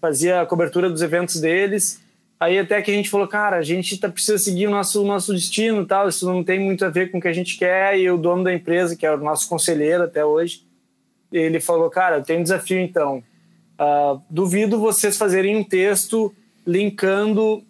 [0.00, 2.00] fazia a cobertura dos eventos deles.
[2.42, 5.32] Aí até que a gente falou, cara, a gente tá, precisa seguir o nosso, nosso
[5.32, 7.96] destino tal, isso não tem muito a ver com o que a gente quer.
[7.96, 10.66] E o dono da empresa, que é o nosso conselheiro até hoje,
[11.30, 13.22] ele falou, cara, tenho um desafio então.
[13.78, 16.34] Uh, duvido vocês fazerem um texto
[16.66, 17.62] linkando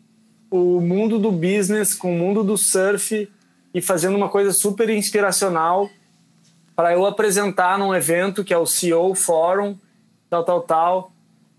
[0.50, 3.30] o mundo do business com o mundo do surf
[3.74, 5.90] e fazendo uma coisa super inspiracional
[6.74, 9.76] para eu apresentar num evento que é o CEO Forum,
[10.30, 11.12] tal, tal, tal,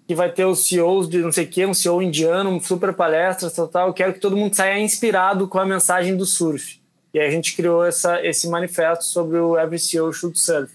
[0.08, 2.94] que vai ter os CEOs de não sei o que, um CEO indiano, um super
[2.94, 3.88] palestra, tal, tal.
[3.88, 6.82] Eu quero que todo mundo saia inspirado com a mensagem do surf.
[7.14, 10.74] E aí a gente criou essa, esse manifesto sobre o Every CEO Should Surf.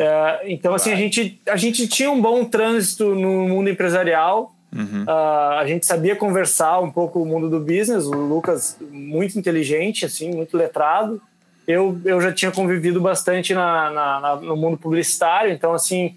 [0.00, 4.54] É, então, assim, a gente, a gente tinha um bom trânsito no mundo empresarial.
[4.74, 5.02] Uhum.
[5.02, 5.10] Uh,
[5.58, 8.06] a gente sabia conversar um pouco o mundo do business.
[8.06, 11.20] O Lucas, muito inteligente, assim, muito letrado.
[11.66, 15.52] Eu, eu já tinha convivido bastante na, na, na no mundo publicitário.
[15.52, 16.16] Então, assim,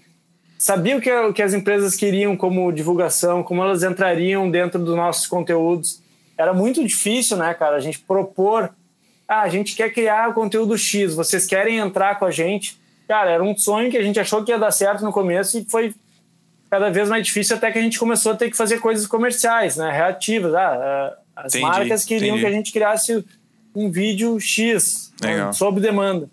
[0.64, 4.96] sabia o que, o que as empresas queriam como divulgação, como elas entrariam dentro dos
[4.96, 6.00] nossos conteúdos.
[6.38, 7.76] Era muito difícil, né, cara?
[7.76, 8.70] A gente propor,
[9.28, 12.80] ah, a gente quer criar conteúdo X, vocês querem entrar com a gente?
[13.06, 15.66] Cara, era um sonho que a gente achou que ia dar certo no começo e
[15.66, 15.94] foi
[16.70, 19.76] cada vez mais difícil até que a gente começou a ter que fazer coisas comerciais,
[19.76, 19.92] né?
[19.92, 20.54] Reativas.
[20.54, 22.40] Ah, as entendi, marcas queriam entendi.
[22.40, 23.22] que a gente criasse
[23.74, 25.52] um vídeo X né?
[25.52, 26.26] sob demanda.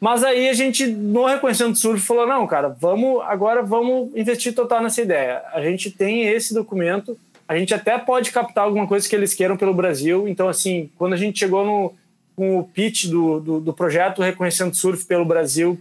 [0.00, 4.82] Mas aí a gente, no Reconhecendo Surf, falou: não, cara, vamos agora vamos investir total
[4.82, 5.42] nessa ideia.
[5.52, 9.56] A gente tem esse documento, a gente até pode captar alguma coisa que eles queiram
[9.56, 10.28] pelo Brasil.
[10.28, 11.94] Então, assim, quando a gente chegou no,
[12.36, 15.78] com o pitch do, do, do projeto Reconhecendo Surf pelo Brasil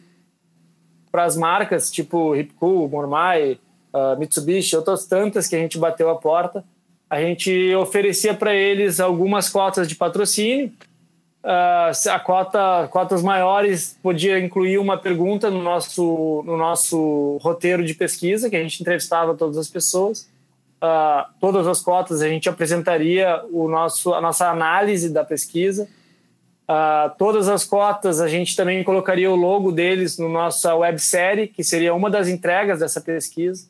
[1.12, 3.60] para as marcas tipo Ripcool, Mormai,
[3.94, 6.64] uh, Mitsubishi, outras tantas que a gente bateu a porta,
[7.10, 10.72] a gente oferecia para eles algumas cotas de patrocínio
[11.44, 17.94] Uh, a cota, cotas maiores podia incluir uma pergunta no nosso, no nosso roteiro de
[17.94, 20.30] pesquisa, que a gente entrevistava todas as pessoas.
[20.82, 25.88] Uh, todas as cotas a gente apresentaria o nosso, a nossa análise da pesquisa.
[26.70, 31.64] Uh, todas as cotas a gente também colocaria o logo deles no nossa websérie, que
[31.64, 33.70] seria uma das entregas dessa pesquisa.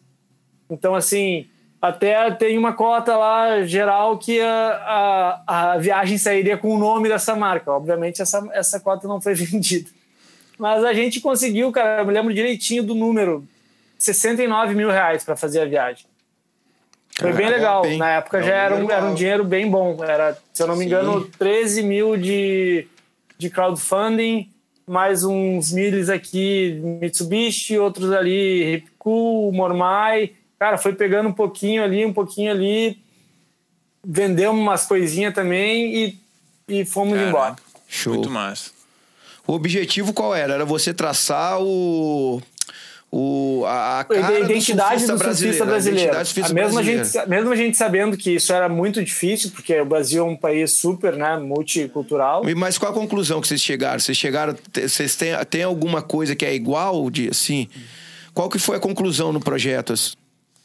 [0.69, 1.47] Então, assim,
[1.81, 7.07] até tem uma cota lá geral que a, a, a viagem sairia com o nome
[7.07, 7.71] dessa marca.
[7.71, 9.89] Obviamente, essa, essa cota não foi vendida.
[10.57, 13.47] Mas a gente conseguiu, cara, eu me lembro direitinho do número:
[13.97, 16.05] 69 mil reais para fazer a viagem.
[17.19, 17.81] Foi bem legal.
[17.81, 20.03] Bem, Na época já era um, era um dinheiro bem bom.
[20.03, 21.31] Era, se eu não me engano, Sim.
[21.37, 22.87] 13 mil de,
[23.37, 24.51] de crowdfunding,
[24.85, 32.05] mais uns milhas aqui Mitsubishi, outros ali Ripcool, Mormai cara, foi pegando um pouquinho ali,
[32.05, 32.99] um pouquinho ali,
[34.05, 36.19] vendeu umas coisinhas também e,
[36.67, 37.55] e fomos cara, embora.
[37.87, 38.13] Show.
[38.13, 38.71] Muito massa.
[39.45, 40.53] O objetivo qual era?
[40.53, 42.41] Era você traçar o
[43.09, 46.11] o, a, a cara identidade do surfista, do brasileiro.
[46.11, 46.17] brasileiro.
[46.17, 49.79] A, surfista mesmo, A gente, mesmo a gente sabendo que isso era muito difícil, porque
[49.79, 52.43] o Brasil é um país super né, multicultural.
[52.55, 53.99] Mas qual a conclusão que vocês chegaram?
[53.99, 54.55] Vocês chegaram.
[54.73, 57.69] Vocês têm, têm alguma coisa que é igual de assim?
[58.33, 59.93] Qual que foi a conclusão no projeto?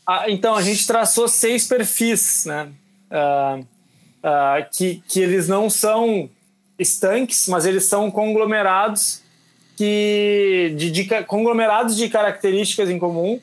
[0.07, 2.69] Ah, então, a gente traçou seis perfis, né?
[3.11, 6.29] Uh, uh, que, que eles não são
[6.79, 9.23] estanques, mas eles são conglomerados
[9.77, 13.41] que de, de conglomerados de características em comum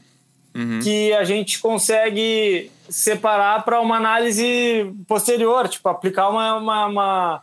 [0.55, 0.79] uhum.
[0.81, 7.41] que a gente consegue separar para uma análise posterior, tipo aplicar uma, uma, uma,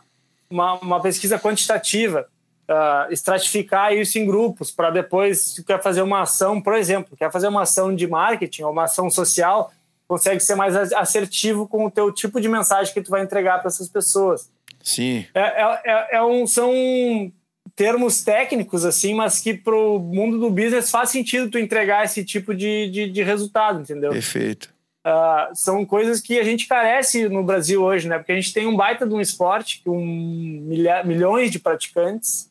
[0.49, 2.27] uma, uma pesquisa quantitativa
[2.69, 7.31] uh, estratificar isso em grupos para depois, se quer fazer uma ação, por exemplo, quer
[7.31, 9.71] fazer uma ação de marketing ou uma ação social,
[10.07, 13.67] consegue ser mais assertivo com o teu tipo de mensagem que tu vai entregar para
[13.67, 14.49] essas pessoas.
[14.81, 15.25] Sim.
[15.33, 16.71] É, é, é, é um, são
[17.75, 22.23] termos técnicos, assim, mas que para o mundo do business faz sentido tu entregar esse
[22.23, 24.11] tipo de, de, de resultado, entendeu?
[24.11, 24.73] Perfeito.
[25.05, 28.17] Uh, são coisas que a gente carece no Brasil hoje, né?
[28.17, 32.49] Porque a gente tem um baita de um esporte com milha, milhões de praticantes,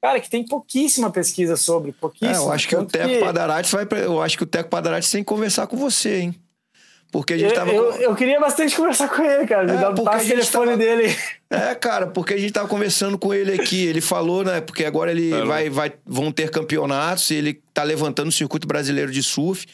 [0.00, 2.30] Cara, que tem pouquíssima pesquisa sobre, pouquíssima.
[2.30, 3.18] É, eu acho que o Teco que...
[3.18, 3.98] Padarates vai pra...
[3.98, 6.34] Eu acho que o Teco Padarates tem que conversar com você, hein?
[7.10, 7.72] Porque a gente eu, tava.
[7.72, 9.64] Eu, eu, queria bastante conversar com ele, cara.
[9.64, 10.76] Me é, dá o telefone tava...
[10.76, 11.16] dele.
[11.50, 13.86] É, cara, porque a gente tava conversando com ele aqui.
[13.86, 14.60] Ele falou, né?
[14.60, 19.10] Porque agora ele vai, vai, vão ter campeonatos e ele tá levantando o circuito brasileiro
[19.10, 19.66] de surf.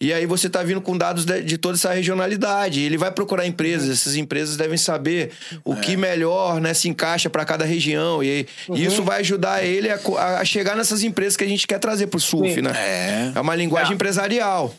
[0.00, 2.80] E aí você tá vindo com dados de, de toda essa regionalidade.
[2.80, 3.90] Ele vai procurar empresas.
[3.90, 5.32] Essas empresas devem saber
[5.64, 5.76] o é.
[5.80, 8.22] que melhor, né, se encaixa para cada região.
[8.22, 8.76] E, uhum.
[8.76, 9.98] isso vai ajudar ele a,
[10.38, 12.62] a, chegar nessas empresas que a gente quer trazer pro surf, Sim.
[12.62, 12.70] né?
[12.76, 13.32] É.
[13.34, 13.94] É uma linguagem é.
[13.96, 14.72] empresarial.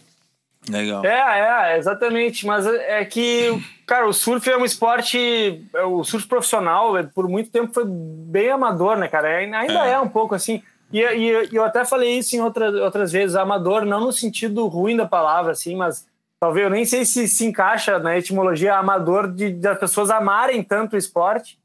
[0.69, 1.05] Legal.
[1.05, 2.45] É, é, exatamente.
[2.45, 5.63] Mas é que, cara, o surf é um esporte.
[5.73, 9.37] É, o surf profissional, é, por muito tempo, foi bem amador, né, cara?
[9.37, 10.61] Ainda é, é um pouco assim.
[10.91, 14.95] E, e, eu até falei isso em outras, outras vezes, amador, não no sentido ruim
[14.95, 16.07] da palavra, assim, mas
[16.39, 20.63] talvez eu nem sei se se encaixa na etimologia amador de, de as pessoas amarem
[20.63, 21.59] tanto o esporte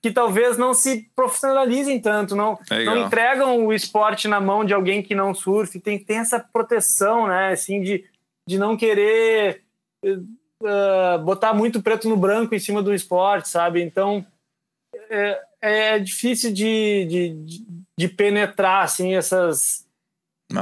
[0.00, 5.02] que talvez não se profissionalizem tanto, não, não entregam o esporte na mão de alguém
[5.02, 8.04] que não surfe, tem, tem essa proteção, né, assim, de
[8.48, 9.62] de não querer
[10.02, 13.82] uh, botar muito preto no branco em cima do esporte, sabe?
[13.82, 14.24] Então
[15.10, 17.64] é, é difícil de, de,
[17.98, 19.86] de, penetrar assim essas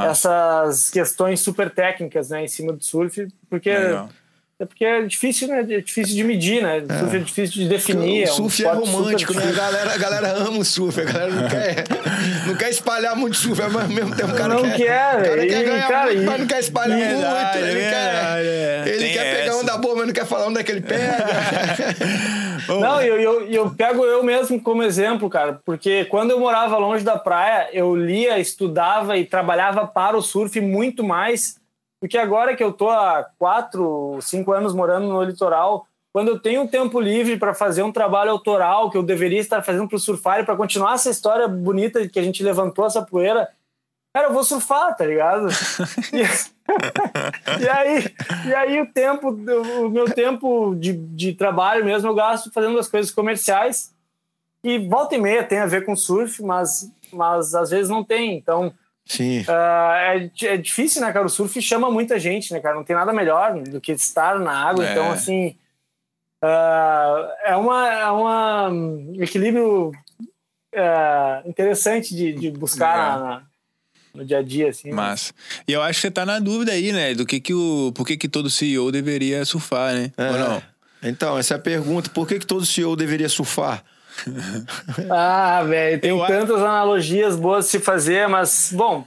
[0.04, 4.08] essas questões super técnicas, né, em cima do surf, porque Legal.
[4.58, 5.60] É porque é difícil, né?
[5.60, 6.78] É difícil de medir, né?
[6.78, 8.24] O surf é, é difícil de definir.
[8.24, 9.48] O surf é, um é romântico, né?
[9.50, 11.84] A galera, a galera ama o surf, a galera não quer,
[12.46, 14.76] não quer espalhar muito surf, mas ao mesmo tempo o cara não quer.
[14.76, 17.20] quer, o cara quer ganhar cara, muito, mas não quer espalhar muito.
[17.20, 19.60] Verdade, ele é quer, ele quer pegar essa.
[19.60, 21.26] onda boa, mas não quer falar onde é que ele pega.
[22.80, 27.04] não, eu, eu, eu pego eu mesmo como exemplo, cara, porque quando eu morava longe
[27.04, 31.56] da praia, eu lia, estudava e trabalhava para o surf muito mais
[32.06, 36.68] porque agora que eu tô há quatro, cinco anos morando no litoral, quando eu tenho
[36.68, 40.38] tempo livre para fazer um trabalho autoral que eu deveria estar fazendo para o surfar
[40.38, 43.48] e para continuar essa história bonita que a gente levantou essa poeira,
[44.14, 45.48] cara, eu vou surfar, tá ligado?
[46.14, 46.22] e,
[47.64, 48.14] e, aí,
[48.46, 52.88] e aí o tempo, o meu tempo de, de trabalho mesmo, eu gasto fazendo as
[52.88, 53.92] coisas comerciais.
[54.62, 58.36] E volta e meia tem a ver com surf, mas, mas às vezes não tem.
[58.36, 58.72] Então,
[59.06, 59.42] Sim.
[59.42, 61.24] Uh, é, é, difícil, né, cara?
[61.24, 62.74] O surf chama muita gente, né, cara?
[62.74, 64.84] Não tem nada melhor do que estar na água.
[64.84, 64.90] É.
[64.90, 65.56] Então, assim,
[66.42, 69.92] uh, é, uma, é uma, um equilíbrio
[70.74, 73.42] uh, interessante de, de buscar na, na,
[74.12, 74.90] no dia a dia, assim.
[74.90, 75.32] Mas,
[75.68, 77.14] e eu acho que você tá na dúvida aí, né?
[77.14, 77.92] Do que que o...
[77.94, 80.12] Por que que todo CEO deveria surfar, né?
[80.16, 80.30] É.
[80.30, 80.62] Ou não?
[81.00, 82.10] Então, essa é a pergunta.
[82.10, 83.84] Por que que todo CEO deveria surfar?
[85.10, 86.64] ah, velho, tem eu tantas acho...
[86.64, 89.06] analogias boas de se fazer, mas, bom,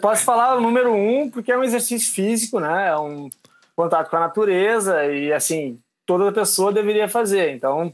[0.00, 2.88] posso falar o número um, porque é um exercício físico, né?
[2.88, 3.28] É um
[3.76, 7.54] contato com a natureza e, assim, toda pessoa deveria fazer.
[7.54, 7.92] Então,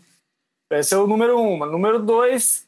[0.71, 1.59] esse é o número um.
[1.59, 2.67] Mas, número dois,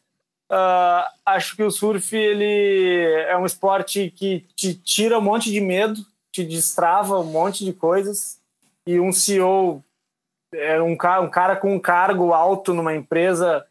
[0.51, 5.61] uh, acho que o surf ele é um esporte que te tira um monte de
[5.61, 8.39] medo, te destrava um monte de coisas.
[8.87, 9.85] E um CEO
[10.53, 13.65] é um cara, um cara com um cargo alto numa empresa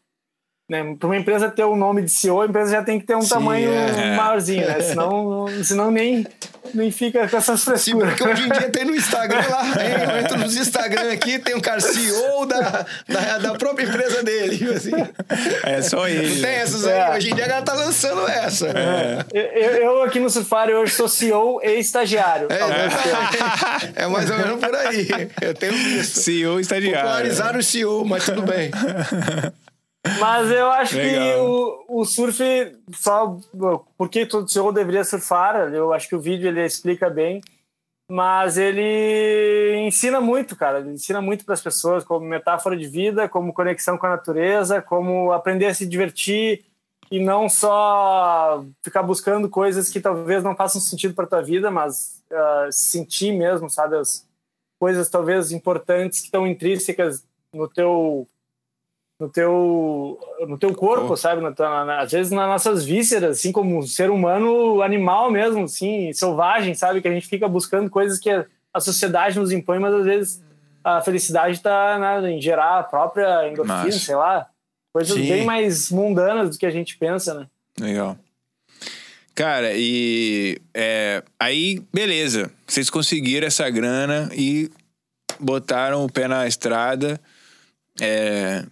[0.68, 3.16] né, para uma empresa ter o nome de CEO, a empresa já tem que ter
[3.16, 4.14] um Sim, tamanho é.
[4.14, 4.78] maiorzinho, né?
[4.80, 6.26] Senão, senão nem,
[6.74, 8.10] nem fica com essas frescuras.
[8.10, 9.64] Sim, porque hoje em dia tem no Instagram lá,
[10.12, 14.74] eu entro nos Instagram aqui, tem um cara CEO da, da, da própria empresa dele.
[14.74, 14.92] Assim.
[15.64, 16.34] É só ele.
[16.34, 17.16] Não tem essas aí, é.
[17.16, 18.66] hoje em dia a galera tá lançando essa.
[18.68, 19.24] É.
[19.32, 22.48] Eu, eu, aqui no Surfari hoje sou CEO e estagiário.
[22.50, 25.08] É, é, mais ou menos por aí.
[25.40, 26.20] Eu tenho visto.
[26.20, 27.00] CEO e estagiário.
[27.00, 28.70] Popularizaram o CEO, mas tudo bem.
[30.20, 31.22] Mas eu acho Legal.
[31.22, 32.38] que o, o surf,
[32.92, 33.38] só
[33.96, 37.40] porque todo CEO deveria surfar, eu acho que o vídeo ele explica bem,
[38.10, 40.80] mas ele ensina muito, cara.
[40.80, 44.80] Ele ensina muito para as pessoas como metáfora de vida, como conexão com a natureza,
[44.80, 46.64] como aprender a se divertir
[47.10, 52.22] e não só ficar buscando coisas que talvez não façam sentido para tua vida, mas
[52.30, 54.26] uh, sentir mesmo, sabe, as
[54.78, 58.28] coisas talvez importantes que estão intrínsecas no teu
[59.18, 61.16] no teu, no teu corpo, oh.
[61.16, 61.42] sabe?
[61.42, 61.50] Na,
[61.84, 67.02] na, às vezes nas nossas vísceras, assim como ser humano, animal mesmo, assim, selvagem, sabe?
[67.02, 70.42] Que a gente fica buscando coisas que a sociedade nos impõe, mas às vezes
[70.84, 74.48] a felicidade está né, em gerar a própria endorfina, sei lá.
[74.92, 75.28] Coisas Sim.
[75.28, 77.46] bem mais mundanas do que a gente pensa, né?
[77.78, 78.16] Legal.
[79.34, 82.50] Cara, e é, aí, beleza.
[82.66, 84.70] Vocês conseguiram essa grana e
[85.38, 87.20] botaram o pé na estrada.
[88.00, 88.64] É,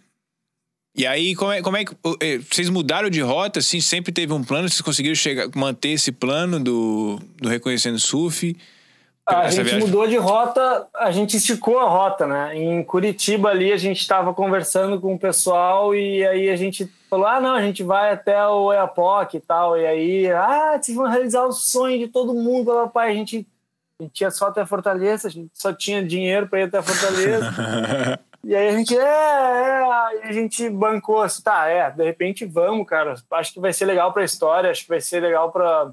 [0.96, 1.94] e aí, como é, como é que.
[2.22, 3.80] Eh, vocês mudaram de rota, assim?
[3.80, 4.68] Sempre teve um plano?
[4.68, 8.56] Vocês conseguiram chegar, manter esse plano do, do Reconhecendo Surf?
[9.28, 9.80] A gente viagem?
[9.80, 12.56] mudou de rota, a gente esticou a rota, né?
[12.56, 17.26] Em Curitiba ali a gente estava conversando com o pessoal e aí a gente falou:
[17.26, 19.76] ah, não, a gente vai até o Eapoc e tal.
[19.76, 23.10] E aí, ah, vocês vão realizar o sonho de todo mundo, papai.
[23.10, 23.46] A gente,
[24.00, 27.52] a gente ia só até Fortaleza, a gente só tinha dinheiro para ir até Fortaleza.
[28.46, 32.86] E aí a gente, é, é, a gente bancou assim, tá, é, de repente vamos,
[32.86, 33.14] cara.
[33.32, 35.92] Acho que vai ser legal para a história, acho que vai ser legal para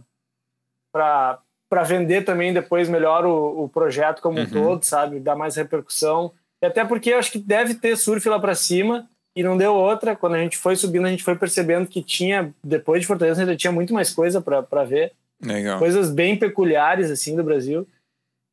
[0.94, 4.44] para vender também depois melhor o, o projeto como uhum.
[4.44, 5.20] um todo, sabe?
[5.20, 6.32] Dar mais repercussão.
[6.62, 9.74] E até porque eu acho que deve ter surf lá para cima e não deu
[9.74, 10.16] outra.
[10.16, 13.56] Quando a gente foi subindo, a gente foi percebendo que tinha, depois de Fortaleza, ainda
[13.56, 15.14] tinha muito mais coisa para ver.
[15.44, 15.80] Legal.
[15.80, 17.88] Coisas bem peculiares, assim, do Brasil.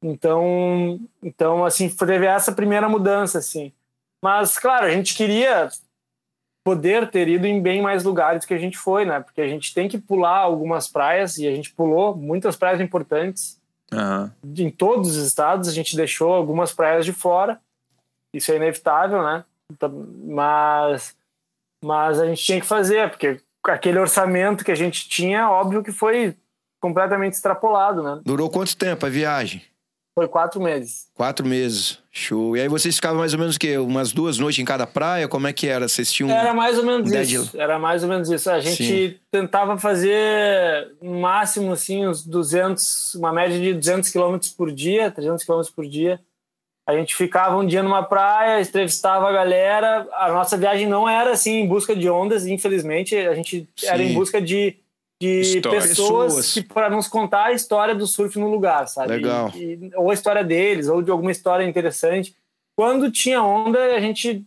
[0.02, 3.70] Então, então assim, teve essa primeira mudança, assim.
[4.22, 5.68] Mas, claro, a gente queria
[6.64, 9.20] poder ter ido em bem mais lugares que a gente foi, né?
[9.20, 13.58] Porque a gente tem que pular algumas praias e a gente pulou muitas praias importantes.
[13.92, 14.30] Uhum.
[14.56, 17.60] Em todos os estados, a gente deixou algumas praias de fora.
[18.32, 19.44] Isso é inevitável, né?
[19.72, 19.90] Então,
[20.24, 21.16] mas,
[21.82, 25.92] mas a gente tinha que fazer, porque aquele orçamento que a gente tinha, óbvio que
[25.92, 26.36] foi
[26.80, 28.20] completamente extrapolado, né?
[28.24, 29.62] Durou quanto tempo a viagem?
[30.14, 31.08] Foi quatro meses.
[31.14, 31.98] Quatro meses.
[32.10, 32.56] Show.
[32.56, 33.78] E aí vocês ficavam mais ou menos o quê?
[33.78, 35.28] Umas duas noites em cada praia?
[35.28, 35.86] Como é que era?
[35.86, 36.30] Vocês tinham.
[36.30, 37.52] Era mais ou menos isso.
[37.52, 37.60] De...
[37.60, 38.50] Era mais ou menos isso.
[38.50, 39.14] A gente Sim.
[39.30, 45.44] tentava fazer no máximo, assim, uns 200, uma média de 200 quilômetros por dia, 300
[45.44, 46.20] quilômetros por dia.
[46.84, 50.08] A gente ficava um dia numa praia, entrevistava a galera.
[50.14, 53.14] A nossa viagem não era assim em busca de ondas, infelizmente.
[53.14, 53.86] A gente Sim.
[53.86, 54.76] era em busca de
[55.20, 55.80] de História.
[55.80, 59.16] pessoas, que para nos contar a história do surf no lugar, sabe?
[59.16, 59.52] Legal.
[59.54, 62.34] E, e, ou a história deles, ou de alguma história interessante.
[62.74, 64.46] Quando tinha onda, a gente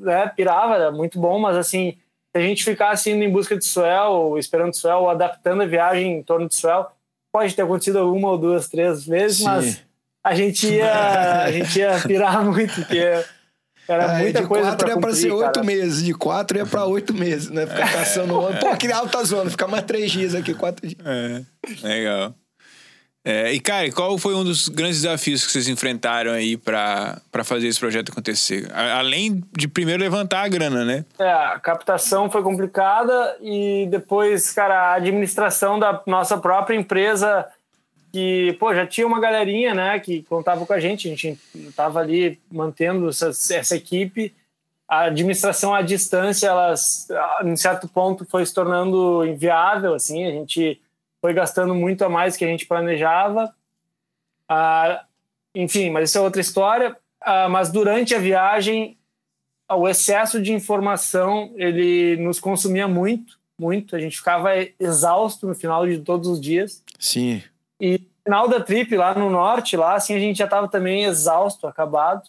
[0.00, 1.98] né, pirava, era muito bom, mas assim,
[2.34, 5.66] se a gente ficasse indo em busca de swell, ou esperando swell, ou adaptando a
[5.66, 6.86] viagem em torno de swell,
[7.30, 9.44] pode ter acontecido uma ou duas, três vezes, Sim.
[9.44, 9.84] mas
[10.24, 13.22] a gente ia, a gente ia pirar muito, porque
[13.88, 16.02] era ah, muita de coisa quatro ia pra ser oito meses.
[16.02, 17.66] De quatro ia pra oito meses, né?
[17.66, 18.58] Ficar caçando onda.
[18.60, 21.00] Pô, que alta zona, ficar mais três dias aqui, quatro dias.
[21.04, 21.42] É,
[21.86, 22.34] legal.
[23.26, 27.68] É, e, cara, qual foi um dos grandes desafios que vocês enfrentaram aí para fazer
[27.68, 28.70] esse projeto acontecer?
[28.70, 31.06] Além de primeiro levantar a grana, né?
[31.18, 37.46] É, a captação foi complicada e depois, cara, a administração da nossa própria empresa,
[38.14, 41.36] que, pô, já tinha uma galerinha, né, que contava com a gente, a gente
[41.74, 44.32] tava ali mantendo essa, essa equipe.
[44.86, 47.08] A administração à distância, elas,
[47.44, 50.80] em certo ponto, foi se tornando inviável, assim, a gente
[51.20, 53.52] foi gastando muito a mais que a gente planejava.
[54.48, 55.04] Ah,
[55.52, 56.96] enfim, mas isso é outra história.
[57.20, 58.96] Ah, mas durante a viagem,
[59.68, 63.96] o excesso de informação ele nos consumia muito, muito.
[63.96, 66.80] A gente ficava exausto no final de todos os dias.
[66.96, 67.42] Sim.
[67.80, 71.04] E no final da trip lá no norte, lá assim a gente já estava também
[71.04, 72.22] exausto, acabado.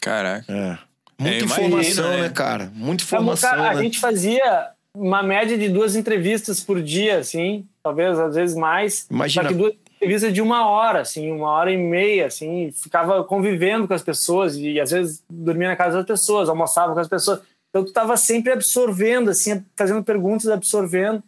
[0.00, 0.52] Caraca.
[0.52, 0.78] É.
[1.18, 2.22] Muita é, informação, né?
[2.22, 2.70] né, cara?
[2.74, 3.50] Muita informação.
[3.50, 3.68] Cara, né?
[3.68, 9.06] A gente fazia uma média de duas entrevistas por dia, assim, talvez às vezes mais.
[9.10, 9.42] Imagina.
[9.42, 13.88] Só que duas entrevistas de uma hora, assim, uma hora e meia, assim, ficava convivendo
[13.88, 17.40] com as pessoas e às vezes dormia na casa das pessoas, almoçava com as pessoas.
[17.70, 21.22] Então tu estava sempre absorvendo, assim, fazendo perguntas, absorvendo.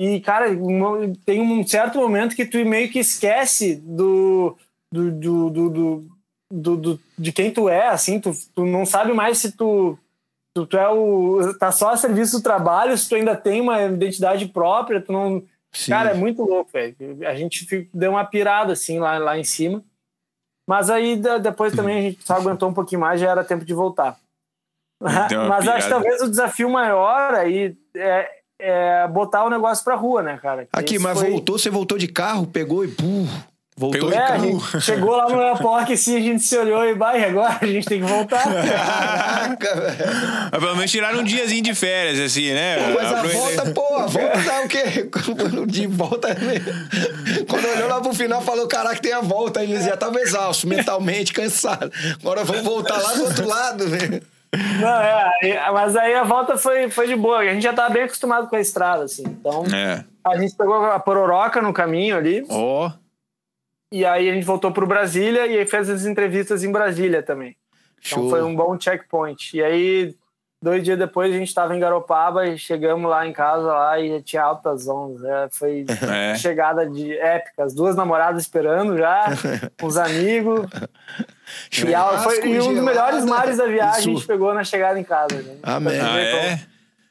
[0.00, 0.46] E, cara,
[1.26, 4.56] tem um certo momento que tu meio que esquece do,
[4.90, 6.10] do, do, do,
[6.50, 9.98] do, do de quem tu é, assim, tu, tu não sabe mais se tu
[10.56, 13.82] tu, tu é o tá só a serviço do trabalho, se tu ainda tem uma
[13.82, 15.92] identidade própria, tu não Sim.
[15.92, 16.96] Cara, é muito louco, velho.
[17.26, 19.84] A gente deu uma pirada assim lá, lá em cima.
[20.68, 23.74] Mas aí depois também a gente só aguentou um pouquinho mais, já era tempo de
[23.74, 24.18] voltar.
[25.48, 30.22] Mas acho que talvez o desafio maior aí é, é botar o negócio pra rua,
[30.22, 30.68] né, cara?
[30.72, 31.30] Aqui, mas foi...
[31.30, 33.26] voltou, você voltou de carro, pegou e pum,
[33.80, 37.56] Voltou é, de chegou lá no aeroporto assim, a gente se olhou e vai, agora
[37.62, 38.44] a gente tem que voltar.
[38.44, 40.60] Caraca, velho.
[40.60, 42.76] Pelo menos tiraram um diazinho de férias, assim, né?
[42.76, 45.08] Pô, mas a volta, pô, a volta dá o quê?
[45.66, 46.28] De volta
[47.48, 49.62] Quando olhou lá pro final, falou: caraca, tem a volta.
[49.62, 51.90] Eles já estavam exaustos, mentalmente, cansados.
[52.20, 54.20] Agora vamos voltar lá do outro lado, né?
[54.52, 55.00] Não,
[55.42, 57.38] é, mas aí a volta foi, foi de boa.
[57.38, 59.22] A gente já tava bem acostumado com a estrada, assim.
[59.24, 60.04] Então, é.
[60.24, 62.44] a gente pegou a pororoca no caminho ali.
[62.48, 62.88] Ó.
[62.88, 62.92] Oh.
[63.92, 67.56] E aí a gente voltou para Brasília e fez as entrevistas em Brasília também.
[68.00, 68.30] Então Show.
[68.30, 69.56] foi um bom checkpoint.
[69.56, 70.16] E aí,
[70.62, 74.22] dois dias depois, a gente estava em Garopaba e chegamos lá em casa lá e
[74.22, 75.24] tinha altas ondas.
[75.24, 76.34] É, foi é.
[76.36, 77.64] chegada de épica.
[77.64, 79.26] As duas namoradas esperando já,
[79.82, 80.68] os amigos.
[81.86, 84.10] e, ela foi, e um dos melhores mares da viagem Isso.
[84.10, 85.40] a gente pegou na chegada em casa.
[85.40, 85.56] Né?
[85.62, 85.98] Amém.
[86.00, 86.60] Ah, é?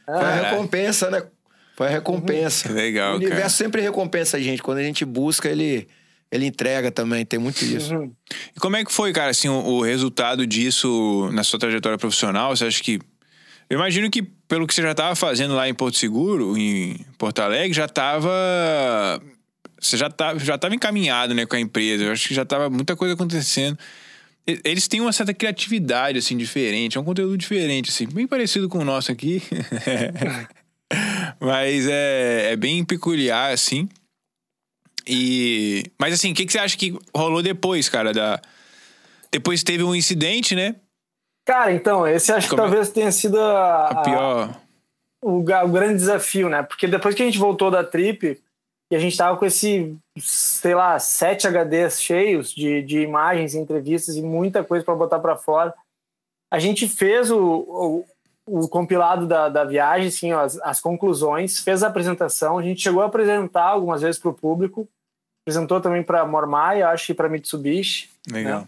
[0.06, 1.24] Foi a recompensa, né?
[1.76, 2.70] Foi a recompensa.
[2.70, 2.76] Uhum.
[2.76, 3.50] Legal, O universo cara.
[3.50, 4.62] sempre recompensa a gente.
[4.62, 5.88] Quando a gente busca, ele
[6.32, 7.96] ele entrega também, tem muito isso.
[7.96, 8.14] Uhum.
[8.56, 12.56] E como é que foi, cara, assim, o, o, resultado disso na sua trajetória profissional?
[12.56, 13.00] Você acha que.
[13.70, 17.40] Eu imagino que, pelo que você já estava fazendo lá em Porto Seguro, em Porto
[17.40, 18.32] Alegre, já estava.
[19.80, 22.04] Você já estava já tava encaminhado né, com a empresa.
[22.04, 23.78] Eu acho que já estava muita coisa acontecendo.
[24.64, 26.98] Eles têm uma certa criatividade, assim, diferente.
[26.98, 29.44] É um conteúdo diferente, assim, bem parecido com o nosso aqui.
[31.40, 33.88] Mas é, é bem peculiar, assim.
[35.08, 35.84] E.
[36.00, 38.12] Mas assim, o que, que você acha que rolou depois, cara?
[38.12, 38.42] Da...
[39.32, 40.76] Depois teve um incidente, né?
[41.50, 42.62] Cara, então, esse acho Como...
[42.62, 44.62] que talvez tenha sido a, a pior.
[45.20, 46.62] O, o, grande desafio, né?
[46.62, 48.40] Porque depois que a gente voltou da trip
[48.92, 54.16] e a gente tava com esse, sei lá, sete HDs cheios de, de imagens, entrevistas
[54.16, 55.74] e muita coisa para botar para fora,
[56.54, 58.06] a gente fez o, o,
[58.46, 62.80] o compilado da, da viagem, assim, ó, as, as conclusões, fez a apresentação, a gente
[62.80, 64.88] chegou a apresentar algumas vezes para o público
[65.50, 68.10] apresentou também para Mormai, acho, e para Mitsubishi.
[68.32, 68.62] Legal.
[68.62, 68.68] Né?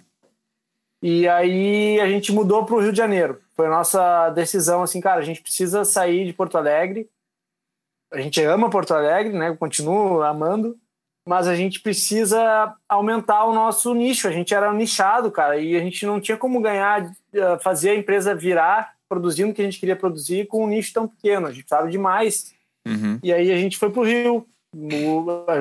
[1.02, 3.42] E aí a gente mudou para o Rio de Janeiro.
[3.56, 7.10] Foi a nossa decisão, assim, cara, a gente precisa sair de Porto Alegre.
[8.14, 9.56] A gente ama Porto Alegre, né?
[9.56, 10.78] Continuo amando,
[11.28, 14.28] mas a gente precisa aumentar o nosso nicho.
[14.28, 17.96] A gente era nichado, cara, e a gente não tinha como ganhar, eh, fazer a
[17.96, 21.48] empresa virar produzindo o que a gente queria produzir com um nicho tão pequeno.
[21.48, 22.54] A gente precisava de mais.
[22.88, 23.20] Uhum.
[23.22, 24.48] E aí a gente foi para o Rio,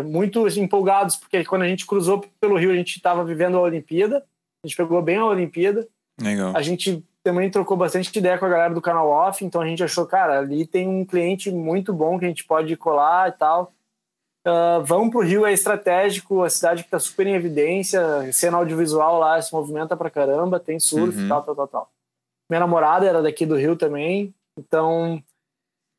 [0.07, 4.25] muito empolgados, porque quando a gente cruzou pelo Rio, a gente estava vivendo a Olimpíada,
[4.63, 5.87] a gente pegou bem a Olimpíada.
[6.21, 6.55] Legal.
[6.55, 9.83] A gente também trocou bastante ideia com a galera do canal off, então a gente
[9.83, 13.73] achou, cara, ali tem um cliente muito bom que a gente pode colar e tal.
[14.47, 18.01] Uh, vamos pro Rio, é estratégico, a cidade que está super em evidência,
[18.33, 21.29] cena audiovisual lá se movimenta pra caramba, tem surf e uhum.
[21.29, 21.93] tal, tal, tal, tal.
[22.49, 25.23] Minha namorada era daqui do Rio também, então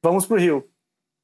[0.03, 0.67] vamos pro Rio.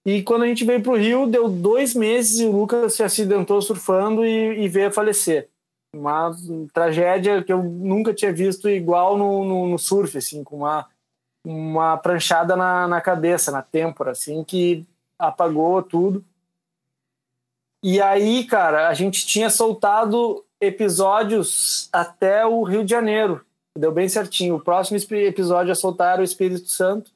[0.06, 3.04] E quando a gente veio para o Rio, deu dois meses e o Lucas se
[3.04, 5.50] acidentou surfando e, e veio a falecer.
[5.98, 6.32] Uma
[6.74, 10.88] tragédia que eu nunca tinha visto igual no, no, no surf, assim, com uma,
[11.46, 14.86] uma pranchada na, na cabeça, na têmpora, assim, que
[15.18, 16.24] apagou tudo.
[17.84, 23.46] E aí, cara, a gente tinha soltado episódios até o Rio de Janeiro.
[23.78, 24.56] Deu bem certinho.
[24.56, 27.12] O próximo episódio a soltar o Espírito Santo.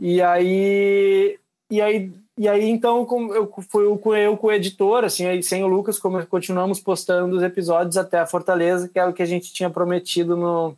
[0.00, 1.38] E aí,
[1.70, 5.64] e aí, e aí então eu fui eu, eu com o editor, assim, aí, sem
[5.64, 9.26] o Lucas, como continuamos postando os episódios até a Fortaleza, que é o que a
[9.26, 10.76] gente tinha prometido no,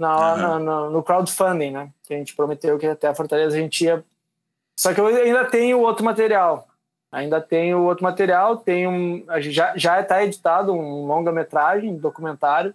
[0.00, 0.36] na, uhum.
[0.36, 1.90] na, na, no crowdfunding, né?
[2.02, 4.04] Que a gente prometeu que até a Fortaleza a gente ia.
[4.78, 6.68] Só que eu ainda tenho outro material.
[7.12, 12.74] Ainda tenho outro material, tem um, já já está editado um longa-metragem, um documentário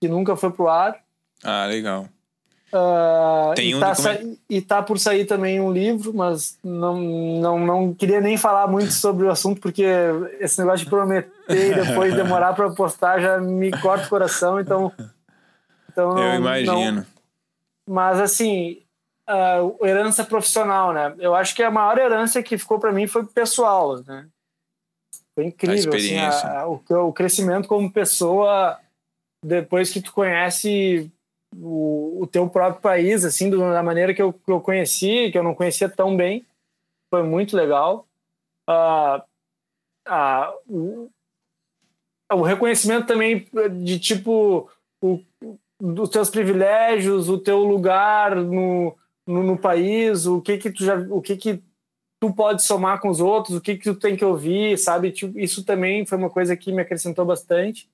[0.00, 1.02] que nunca foi pro ar.
[1.42, 2.08] Ah, legal.
[2.72, 3.94] Uh, Tem um e, tá
[4.50, 8.90] e tá por sair também um livro, mas não, não, não queria nem falar muito
[8.94, 9.84] sobre o assunto, porque
[10.40, 14.92] esse negócio de prometer e depois demorar para postar já me corta o coração, então.
[15.90, 17.00] então Eu imagino.
[17.00, 17.06] Não,
[17.88, 18.82] mas assim,
[19.30, 21.14] uh, herança profissional, né?
[21.18, 24.26] Eu acho que a maior herança que ficou para mim foi pessoal, né?
[25.36, 28.76] Foi incrível, a assim, a, a, o, o crescimento como pessoa
[29.44, 31.12] depois que tu conhece
[31.60, 35.42] o, o teu próprio país, assim, da maneira que eu, que eu conheci, que eu
[35.42, 36.44] não conhecia tão bem.
[37.10, 38.06] Foi muito legal.
[38.68, 39.22] Uh,
[40.08, 41.10] uh, o,
[42.32, 43.46] o reconhecimento também
[43.84, 44.68] de tipo
[45.00, 45.20] o,
[45.80, 48.96] dos teus privilégios, o teu lugar no,
[49.26, 51.62] no, no, país, o que que tu já, o que que
[52.20, 55.12] tu pode somar com os outros, o que que tu tem que ouvir, sabe?
[55.12, 57.88] Tipo, isso também foi uma coisa que me acrescentou bastante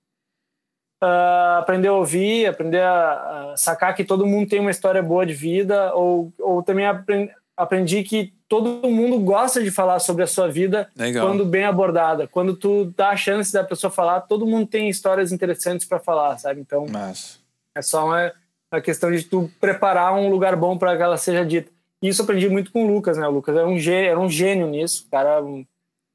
[1.03, 5.27] uh, aprender a ouvir, aprender a, a, sacar que todo mundo tem uma história boa
[5.27, 10.27] de vida, ou, ou também aprendi, aprendi que todo mundo gosta de falar sobre a
[10.27, 11.27] sua vida Legal.
[11.27, 12.29] quando bem abordada.
[12.29, 16.39] Quando tu dá a chance da pessoa falar, todo mundo tem histórias interessantes para falar,
[16.39, 16.61] sabe?
[16.61, 17.41] Então, Mas...
[17.75, 18.33] é só uma,
[18.73, 21.71] uma questão de tu preparar um lugar bom para que ela seja dita.
[22.03, 23.27] E isso aprendi muito com o Lucas, né?
[23.27, 25.65] O Lucas era um, gênio, era um gênio nisso, cara, um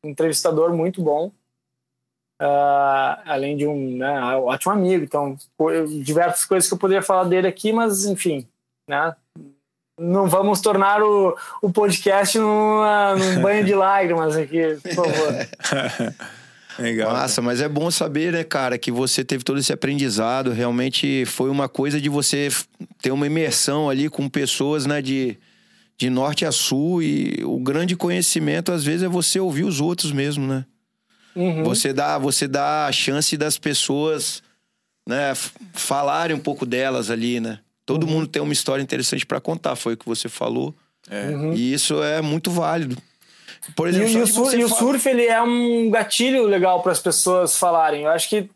[0.03, 1.31] entrevistador muito bom.
[2.39, 5.03] Uh, além de um né, ótimo amigo.
[5.03, 5.35] Então,
[6.03, 8.47] diversas coisas que eu poderia falar dele aqui, mas enfim,
[8.88, 9.15] né?
[9.99, 16.13] Não vamos tornar o, o podcast numa, num banho de lágrimas aqui, por favor.
[16.77, 17.11] Legal.
[17.11, 20.51] Massa, mas é bom saber, né, cara, que você teve todo esse aprendizado.
[20.51, 22.49] Realmente foi uma coisa de você
[23.01, 25.35] ter uma imersão ali com pessoas, né, de,
[25.97, 27.01] de norte a sul.
[27.01, 30.65] E o grande conhecimento, às vezes, é você ouvir os outros mesmo, né?
[31.38, 31.63] Uhum.
[31.63, 34.41] Você dá você dá a chance das pessoas,
[35.07, 35.35] né,
[35.73, 37.59] falarem um pouco delas ali, né?
[37.85, 38.13] Todo uhum.
[38.13, 40.73] mundo tem uma história interessante para contar, foi o que você falou.
[41.09, 41.29] É.
[41.29, 41.53] Uhum.
[41.53, 42.97] E isso é muito válido.
[43.75, 46.91] Por exemplo, e, e, o, surf, e o surf ele é um gatilho legal para
[46.91, 48.03] as pessoas falarem.
[48.03, 48.49] Eu acho que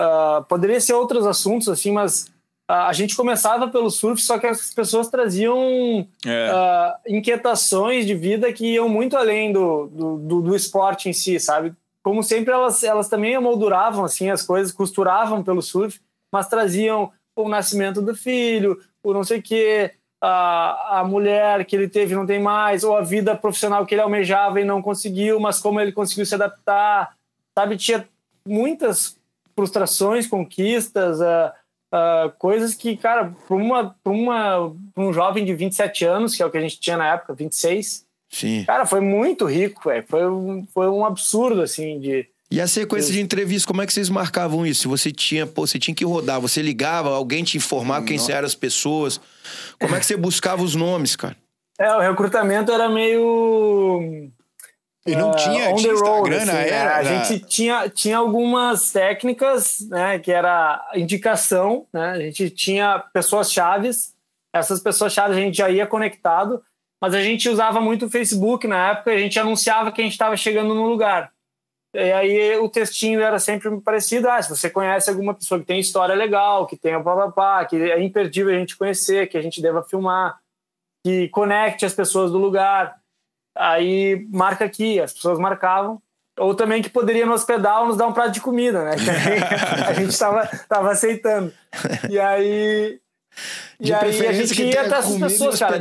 [0.00, 2.26] uh, poderia ser outros assuntos assim, mas
[2.70, 6.50] uh, a gente começava pelo surf, só que as pessoas traziam é.
[6.52, 11.38] uh, inquietações de vida que iam muito além do, do, do, do esporte em si,
[11.40, 11.74] sabe?
[12.02, 16.00] Como sempre, elas, elas também amolduravam assim, as coisas, costuravam pelo surf,
[16.32, 21.74] mas traziam o nascimento do filho, o não sei o quê, a, a mulher que
[21.74, 25.40] ele teve não tem mais, ou a vida profissional que ele almejava e não conseguiu,
[25.40, 27.16] mas como ele conseguiu se adaptar,
[27.56, 27.76] sabe?
[27.76, 28.08] Tinha
[28.46, 29.18] muitas
[29.54, 31.52] frustrações, conquistas, uh,
[31.92, 36.50] uh, coisas que, cara, para uma, uma, um jovem de 27 anos, que é o
[36.50, 38.64] que a gente tinha na época, 26, Sim.
[38.64, 40.04] Cara, foi muito rico, velho.
[40.08, 42.26] Foi, um, foi um absurdo, assim, de.
[42.50, 44.88] E a sequência de entrevistas, como é que vocês marcavam isso?
[44.88, 48.54] Você tinha, pô, você tinha que rodar, você ligava, alguém te informava quem eram as
[48.54, 49.20] pessoas.
[49.78, 51.36] Como é que você buscava os nomes, cara?
[51.78, 54.30] É, o recrutamento era meio.
[55.06, 56.96] E não uh, tinha, tinha road, Instagram assim, era?
[56.96, 62.10] A gente tinha, tinha algumas técnicas, né, que era indicação, né?
[62.10, 64.12] A gente tinha pessoas chaves.
[64.54, 66.62] Essas pessoas chaves a gente já ia conectado
[67.02, 70.12] mas a gente usava muito o Facebook na época, a gente anunciava que a gente
[70.12, 71.32] estava chegando no lugar.
[71.92, 75.80] E aí o textinho era sempre parecido, ah, se você conhece alguma pessoa que tem
[75.80, 79.60] história legal, que tem o papapá, que é imperdível a gente conhecer, que a gente
[79.60, 80.38] deva filmar,
[81.04, 82.96] que conecte as pessoas do lugar,
[83.58, 86.00] aí marca aqui, as pessoas marcavam,
[86.38, 88.92] ou também que poderia nos hospedar ou nos dar um prato de comida, né?
[89.88, 91.52] a gente estava tava aceitando.
[92.08, 93.00] E aí,
[93.80, 95.80] de e aí a gente ia até essas pessoas, cara.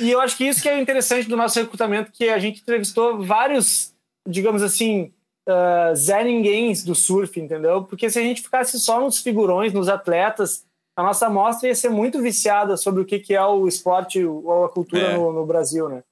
[0.00, 3.22] E eu acho que isso que é interessante do nosso recrutamento, que a gente entrevistou
[3.22, 3.94] vários,
[4.26, 5.12] digamos assim,
[5.48, 7.84] uh, Zé Ninguéms do surf, entendeu?
[7.84, 10.64] Porque se a gente ficasse só nos figurões, nos atletas,
[10.96, 14.64] a nossa amostra ia ser muito viciada sobre o que, que é o esporte ou
[14.64, 15.16] a cultura é.
[15.16, 16.02] no, no, Brasil, né?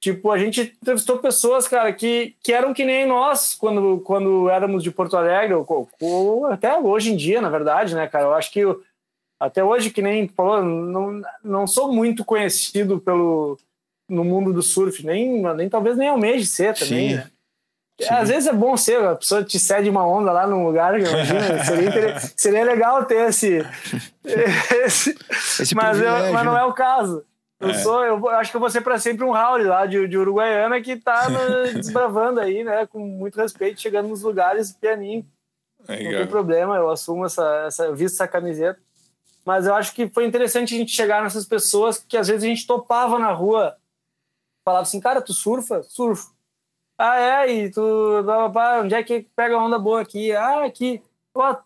[0.00, 4.82] Tipo, a gente entrevistou pessoas, cara, que, que eram que nem nós quando, quando éramos
[4.82, 8.26] de Porto Alegre, ou, ou até hoje em dia, na verdade, né, cara?
[8.26, 8.60] Eu acho que
[9.38, 13.58] até hoje, que nem falou, não, não sou muito conhecido pelo,
[14.08, 17.14] no mundo do surf, nem, nem talvez nem almeje ser também, Sim.
[17.16, 17.30] né?
[18.10, 21.64] Às vezes é bom ser, a pessoa te cede uma onda lá num lugar, imagina,
[21.64, 23.64] seria, seria legal ter esse.
[24.84, 25.16] esse-
[25.62, 26.60] Esse mas, eu- mas não né?
[26.60, 27.24] é o caso.
[27.58, 27.74] Eu É.
[27.74, 30.78] sou, eu acho que eu vou ser para sempre um Raul lá de, de Uruguaiana
[30.82, 32.86] que tá no- desbravando aí, né?
[32.86, 35.24] Com muito respeito, chegando nos lugares pianinho.
[35.80, 36.26] Não tem Legal.
[36.26, 38.78] problema, eu assumo essa, essa visto essa camiseta.
[39.46, 42.48] Mas eu acho que foi interessante a gente chegar nessas pessoas que às vezes a
[42.48, 43.76] gente topava na rua,
[44.64, 45.84] falava assim, cara, tu surfa?
[45.84, 46.34] Surfo.
[46.98, 47.52] Ah, é?
[47.52, 47.80] E tu,
[48.82, 50.32] onde é que pega onda boa aqui?
[50.32, 51.00] Ah, aqui.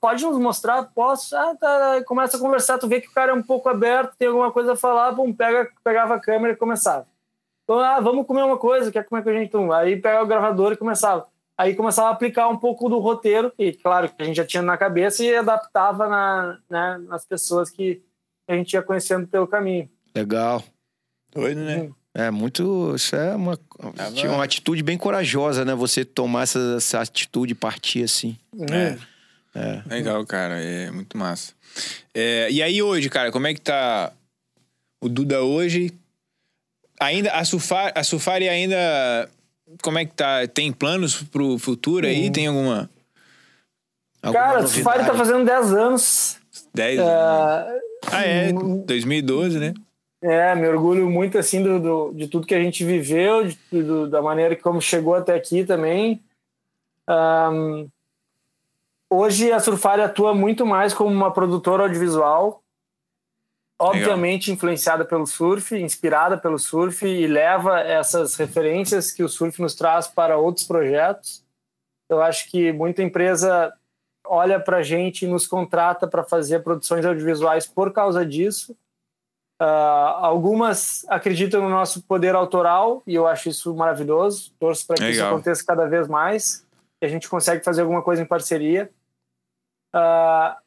[0.01, 0.83] Pode nos mostrar?
[0.93, 1.35] Posso?
[1.35, 2.05] Ah, tá.
[2.05, 4.73] Começa a conversar, tu vê que o cara é um pouco aberto, tem alguma coisa
[4.75, 7.07] a falar, pum, pega, pegava a câmera e começava.
[7.65, 9.49] Então, ah, vamos comer uma coisa, quer comer com a gente?
[9.49, 11.29] Então, aí pegava o gravador e começava.
[11.61, 14.63] Aí começava a aplicar um pouco do roteiro, e claro que a gente já tinha
[14.63, 18.01] na cabeça e adaptava na, né, nas pessoas que
[18.49, 19.87] a gente ia conhecendo pelo caminho.
[20.17, 20.65] Legal.
[21.31, 21.91] Doido, né?
[22.15, 22.95] É muito.
[22.97, 23.59] Isso é uma,
[24.15, 25.75] tinha uma atitude bem corajosa, né?
[25.75, 28.39] Você tomar essa, essa atitude e partir assim.
[29.55, 29.83] É.
[29.87, 30.59] Legal, cara.
[30.59, 31.53] É muito massa.
[32.15, 34.15] É, e aí hoje, cara, como é que tá
[34.99, 35.93] o Duda hoje?
[36.99, 39.29] Ainda a Sufari, a Sufari ainda
[39.83, 40.47] como é que tá?
[40.49, 42.27] Tem planos pro futuro aí?
[42.27, 42.33] Uhum.
[42.33, 42.91] Tem alguma
[44.23, 44.83] Alguma Cara, novidade?
[44.85, 46.39] Safari tá fazendo 10 anos.
[46.75, 47.01] 10?
[47.01, 47.67] Ah,
[48.13, 48.83] ah, é, hum.
[48.87, 49.73] 2012, né?
[50.23, 54.07] É, me orgulho muito assim do, do- de tudo que a gente viveu, de- do-
[54.11, 56.21] da maneira que como chegou até aqui também.
[57.09, 57.87] Ahn,
[59.11, 62.60] hoje a Surfari atua muito mais como uma produtora audiovisual,
[63.81, 69.75] obviamente influenciada pelo surf, inspirada pelo surf e leva essas referências que o surf nos
[69.75, 71.43] traz para outros projetos.
[72.09, 73.73] Eu acho que muita empresa
[74.27, 78.77] olha para a gente e nos contrata para fazer produções audiovisuais por causa disso.
[79.59, 84.53] Ah, algumas acreditam no nosso poder autoral e eu acho isso maravilhoso.
[84.61, 85.35] Torço para que isso Legal.
[85.35, 86.67] aconteça cada vez mais
[87.01, 88.91] e a gente consegue fazer alguma coisa em parceria.
[89.93, 90.59] Ah,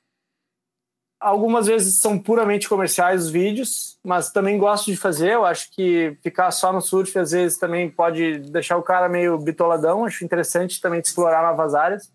[1.24, 5.32] algumas vezes são puramente comerciais os vídeos, mas também gosto de fazer.
[5.34, 9.38] Eu acho que ficar só no surf às vezes também pode deixar o cara meio
[9.38, 10.06] bitoladão.
[10.06, 12.12] Acho interessante também explorar novas áreas.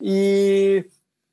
[0.00, 0.84] E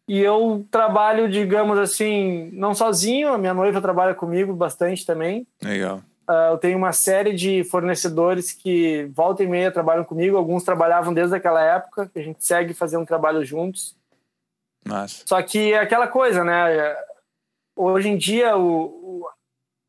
[0.07, 5.47] e eu trabalho, digamos assim, não sozinho, a minha noiva trabalha comigo bastante também.
[5.63, 6.01] Legal.
[6.27, 11.13] Ah, eu tenho uma série de fornecedores que volta e meia trabalham comigo, alguns trabalhavam
[11.13, 13.95] desde aquela época, a gente segue fazendo trabalho juntos.
[14.85, 15.23] Massa.
[15.25, 16.95] Só que é aquela coisa, né?
[17.75, 19.29] Hoje em dia o, o-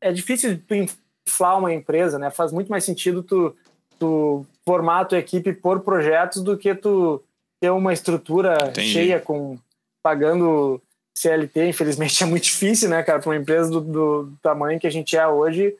[0.01, 2.29] é difícil tu inflar uma empresa, né?
[2.29, 3.55] Faz muito mais sentido tu,
[3.99, 7.23] tu formar a tua equipe por projetos do que tu
[7.61, 8.89] ter uma estrutura Entendi.
[8.89, 9.57] cheia com
[10.03, 10.81] pagando
[11.17, 11.69] CLT.
[11.69, 15.15] Infelizmente é muito difícil, né, cara, para uma empresa do, do tamanho que a gente
[15.17, 15.75] é hoje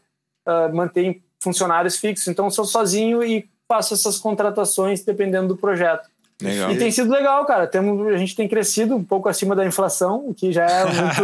[0.45, 2.27] ah, manter funcionários fixos.
[2.27, 6.09] Então eu sou sozinho e faço essas contratações dependendo do projeto.
[6.41, 6.71] Legal.
[6.71, 7.65] E tem sido legal, cara.
[7.65, 11.23] Temos, a gente tem crescido um pouco acima da inflação, o que já é muito.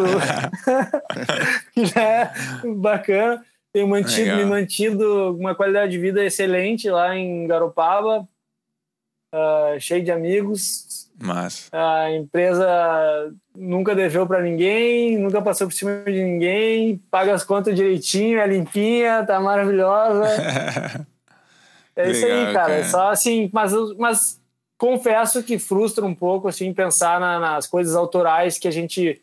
[1.73, 2.31] que já é
[2.75, 3.45] bacana.
[3.73, 4.37] Tenho mantido, Legal.
[4.37, 8.27] me mantido uma qualidade de vida excelente lá em Garopaba,
[9.33, 11.09] ah, cheio de amigos.
[11.17, 11.69] Massa.
[11.71, 12.67] A empresa
[13.55, 18.47] nunca deveu para ninguém, nunca passou por cima de ninguém, paga as contas direitinho, é
[18.47, 20.25] limpinha, tá maravilhosa.
[21.93, 22.67] É isso Legal, aí, cara.
[22.67, 22.73] cara.
[22.75, 24.40] É Só assim, mas, mas
[24.81, 29.21] confesso que frustra um pouco assim pensar na- nas coisas autorais que a gente,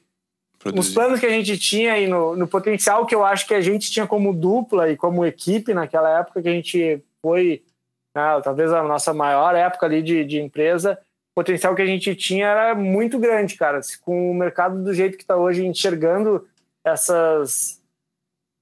[0.53, 0.95] nos Produzir.
[0.95, 3.91] planos que a gente tinha e no, no potencial que eu acho que a gente
[3.91, 7.65] tinha como dupla e como equipe naquela época que a gente foi,
[8.15, 10.97] né, talvez a nossa maior época ali de, de empresa.
[11.33, 13.81] O potencial que a gente tinha era muito grande, cara.
[14.05, 16.47] Com o mercado do jeito que está hoje, enxergando
[16.85, 17.83] essas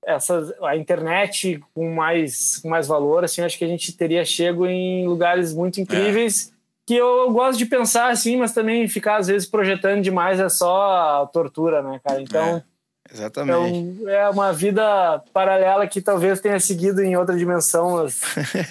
[0.03, 4.65] essas, a internet com mais, com mais valor, assim, acho que a gente teria chego
[4.65, 6.56] em lugares muito incríveis
[6.87, 11.27] que eu gosto de pensar assim, mas também ficar às vezes projetando demais é só
[11.33, 12.21] tortura, né, cara?
[12.23, 12.63] Então
[13.13, 14.07] Exatamente.
[14.09, 17.97] é, é uma vida paralela que talvez tenha seguido em outra dimensão.
[17.97, 18.21] mas-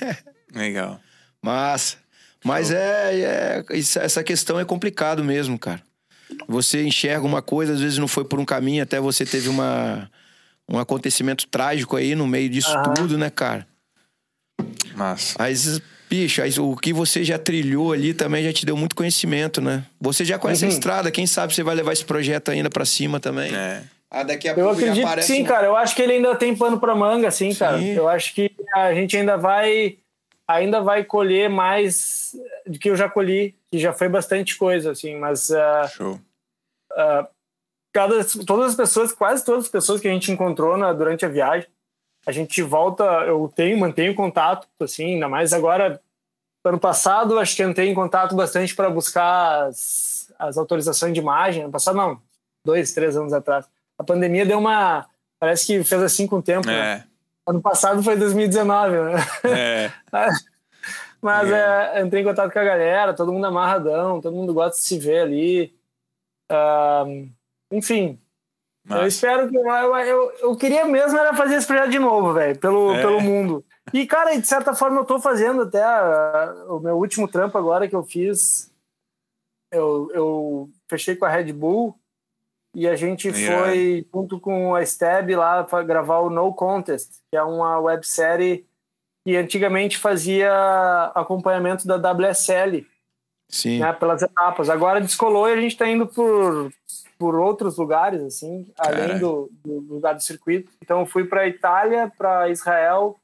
[0.56, 1.00] Legal.
[1.42, 1.98] Massa.
[2.44, 3.16] Mas é,
[3.70, 5.82] é- isso- essa questão é complicado mesmo, cara.
[6.48, 10.10] Você enxerga uma coisa, às vezes não foi por um caminho, até você teve uma,
[10.70, 12.94] um acontecimento trágico aí no meio disso Aham.
[12.94, 13.68] tudo, né, cara?
[14.96, 15.36] Massa.
[15.40, 15.82] Mas,
[16.24, 19.86] bicho, o que você já trilhou ali também já te deu muito conhecimento, né?
[20.00, 20.74] Você já conhece a Uhum.
[20.74, 23.54] estrada, quem sabe você vai levar esse projeto ainda pra cima também.
[23.54, 23.84] É.
[24.10, 25.68] Ah, daqui a Eu pouco acredito já que aparece sim, um- cara.
[25.68, 27.82] Eu acho que ele ainda tem pano para manga, sim, cara.
[27.82, 29.98] Eu acho que a gente ainda vai
[30.48, 32.36] ainda vai colher mais
[32.68, 35.16] do que eu já colhi, que já foi bastante coisa, assim.
[35.16, 36.20] Mas ah, Show.
[37.94, 41.30] cada, todas as pessoas, quase todas as pessoas que a gente encontrou na, durante a
[41.30, 41.68] viagem,
[42.28, 46.00] a gente volta, eu tenho, mantenho contato, assim, ainda mais agora.
[46.66, 51.64] Ano passado, acho que entrei em contato bastante para buscar as, as autorizações de imagem.
[51.64, 52.20] Ano passado, não,
[52.66, 53.68] dois, três anos atrás.
[53.98, 55.06] A pandemia deu uma.
[55.40, 56.66] Parece que fez assim com o tempo.
[56.66, 56.74] Né?
[56.74, 56.96] É.
[56.96, 57.04] Né?
[57.48, 59.14] Ano passado foi 2019, né?
[59.44, 59.92] É.
[61.22, 62.00] Mas é.
[62.00, 64.98] É, entrei em contato com a galera, todo mundo amarradão, todo mundo gosta de se
[65.00, 65.76] ver ali.
[66.52, 67.28] Uh,
[67.72, 68.20] enfim,
[68.86, 69.02] mas...
[69.02, 69.58] Eu espero que.
[69.58, 73.02] Eu, eu, eu, queria mesmo era fazer esse projeto de novo, velho, pelo, é.
[73.02, 73.66] pelo mundo.
[73.94, 77.88] E, cara, de certa forma eu tô fazendo até a, o meu último trampo agora
[77.88, 78.72] que eu fiz.
[79.72, 81.98] Eu, eu fechei com a Red Bull
[82.74, 83.64] e a gente yeah.
[83.64, 88.66] foi junto com a Stab lá para gravar o No Contest, que é uma websérie
[89.26, 90.52] que antigamente fazia
[91.16, 92.86] acompanhamento da WSL.
[93.48, 93.80] Sim.
[93.80, 94.70] Né, pelas etapas.
[94.70, 96.72] Agora descolou e a gente está indo por
[97.18, 100.70] por outros lugares, assim, além do, do, lugar do circuito.
[100.82, 103.18] Então, eu fui para Itália, para Israel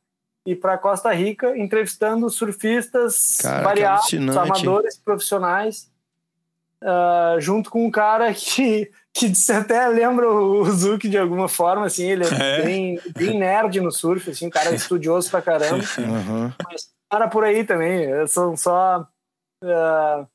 [0.45, 5.91] e para Costa Rica, entrevistando surfistas Cara, variados, amadores, profissionais,
[6.83, 12.09] uh, junto com um cara que, que até lembra o Zuki de alguma forma, assim,
[12.09, 12.27] ele é,
[12.59, 12.61] é.
[12.63, 15.83] Bem, bem nerd no surf, assim, um cara estudioso pra caramba.
[15.97, 16.51] Uhum.
[16.65, 19.07] Mas para por aí também, são só...
[19.63, 20.27] Uh,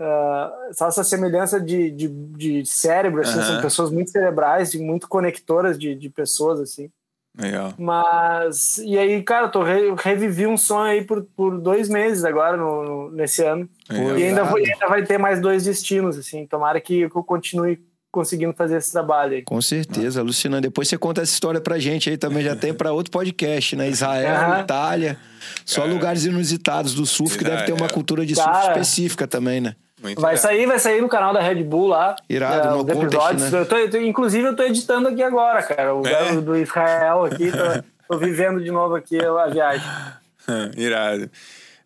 [0.00, 3.44] Uh, só essa semelhança de, de, de cérebro, assim, uhum.
[3.44, 6.90] são pessoas muito cerebrais e muito conectoras de, de pessoas, assim.
[7.36, 7.74] Legal.
[7.76, 12.24] Mas, e aí, cara, eu tô re, revivi um sonho aí por, por dois meses
[12.24, 13.68] agora, no, no nesse ano.
[13.90, 14.18] Legal.
[14.18, 16.46] E ainda, vou, ainda vai ter mais dois destinos, assim.
[16.46, 17.80] Tomara que eu continue
[18.12, 19.42] conseguindo fazer esse trabalho aí.
[19.42, 20.22] Com certeza, ah.
[20.22, 20.60] Luciana.
[20.60, 23.88] Depois você conta essa história pra gente aí também, já tem para outro podcast, né?
[23.88, 24.60] Israel, uhum.
[24.60, 25.18] Itália.
[25.66, 25.92] Só Cara.
[25.92, 28.68] lugares inusitados do surf que deve ter uma cultura de surf Cara.
[28.68, 29.74] específica também, né?
[30.04, 32.14] Muito vai sair, vai sair no canal da Red Bull lá.
[32.28, 33.50] Irado, é, no episódios.
[33.50, 33.60] Né?
[33.60, 35.94] Eu tô, eu, inclusive, eu tô editando aqui agora, cara.
[35.94, 36.36] O é?
[36.42, 37.50] do Israel aqui.
[37.50, 39.86] Tô, tô, vivendo de novo aqui a viagem.
[40.76, 41.30] Irado.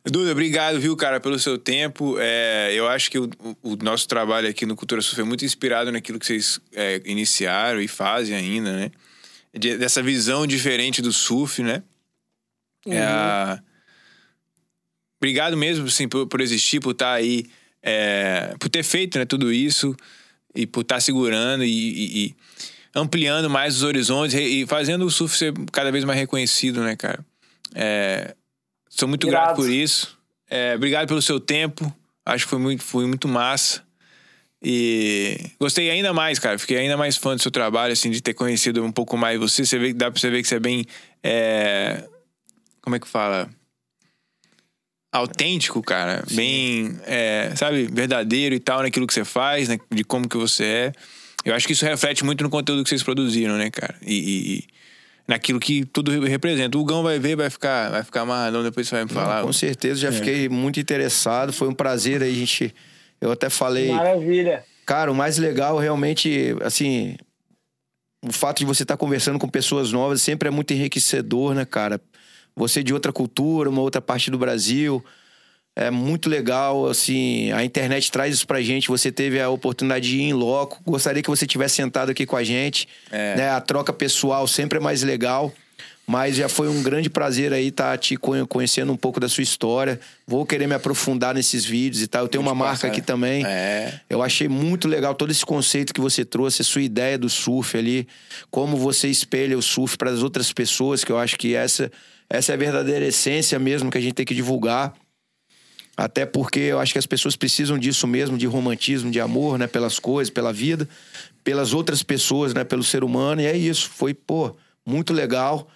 [0.04, 2.16] Duda, obrigado, viu, cara, pelo seu tempo.
[2.18, 3.30] É, eu acho que o,
[3.62, 7.80] o, nosso trabalho aqui no Cultura Surf é muito inspirado naquilo que vocês é, iniciaram
[7.80, 8.90] e fazem ainda, né?
[9.54, 11.84] De, dessa visão diferente do surf, né?
[12.84, 12.96] É uhum.
[12.96, 13.58] É,
[15.20, 17.46] obrigado mesmo, assim, por, por existir, por estar aí
[17.88, 19.96] é, por ter feito né, tudo isso
[20.54, 22.36] e por estar tá segurando e, e, e,
[22.94, 27.24] ampliando mais os horizontes e fazendo o surf ser cada vez mais reconhecido, né, cara?
[27.74, 28.34] É,
[28.90, 30.18] sou muito grato por isso.
[30.50, 31.94] É, obrigado pelo seu tempo.
[32.26, 33.82] Acho que foi muito, foi muito massa.
[34.62, 36.58] E gostei ainda mais, cara.
[36.58, 39.64] Fiquei ainda mais fã do seu trabalho, assim, de ter conhecido um pouco mais você.
[39.64, 40.84] Você vê, dá pra você ver que você é bem.
[41.22, 42.04] É...
[42.82, 43.48] Como é que fala?
[45.12, 46.24] Autêntico, cara.
[46.26, 46.36] Sim.
[46.36, 50.64] Bem, é, sabe, verdadeiro e tal naquilo que você faz, né, de como que você
[50.64, 50.92] é.
[51.44, 53.94] Eu acho que isso reflete muito no conteúdo que vocês produziram, né, cara?
[54.02, 54.64] E, e
[55.26, 56.76] naquilo que tudo representa.
[56.78, 59.40] O Gão vai ver, vai ficar, vai ficar amarradão, depois você vai me falar.
[59.40, 60.12] Não, com certeza, já é.
[60.12, 61.52] fiquei muito interessado.
[61.52, 62.74] Foi um prazer aí, a gente.
[63.20, 63.92] Eu até falei.
[63.92, 64.64] Maravilha.
[64.86, 67.16] Cara, o mais legal realmente, assim.
[68.24, 72.00] O fato de você estar conversando com pessoas novas sempre é muito enriquecedor, né, cara?
[72.58, 75.02] Você de outra cultura, uma outra parte do Brasil.
[75.76, 78.88] É muito legal, assim, a internet traz isso pra gente.
[78.88, 80.82] Você teve a oportunidade de ir em loco.
[80.84, 82.88] Gostaria que você tivesse sentado aqui com a gente.
[83.12, 83.36] É.
[83.36, 83.50] Né?
[83.50, 85.52] A troca pessoal sempre é mais legal.
[86.04, 89.42] Mas já foi um grande prazer aí estar tá te conhecendo um pouco da sua
[89.42, 90.00] história.
[90.26, 92.22] Vou querer me aprofundar nesses vídeos e tal.
[92.22, 93.44] Eu tenho uma marca aqui também.
[93.46, 94.00] É.
[94.08, 97.76] Eu achei muito legal todo esse conceito que você trouxe, a sua ideia do surf
[97.76, 98.08] ali,
[98.50, 101.92] como você espelha o surf para as outras pessoas, que eu acho que essa
[102.30, 104.92] essa é a verdadeira essência mesmo que a gente tem que divulgar.
[105.96, 109.66] Até porque eu acho que as pessoas precisam disso mesmo, de romantismo, de amor, né?
[109.66, 110.88] Pelas coisas, pela vida,
[111.42, 112.62] pelas outras pessoas, né?
[112.62, 113.40] Pelo ser humano.
[113.40, 113.90] E é isso.
[113.90, 114.54] Foi, pô,
[114.86, 115.66] muito legal.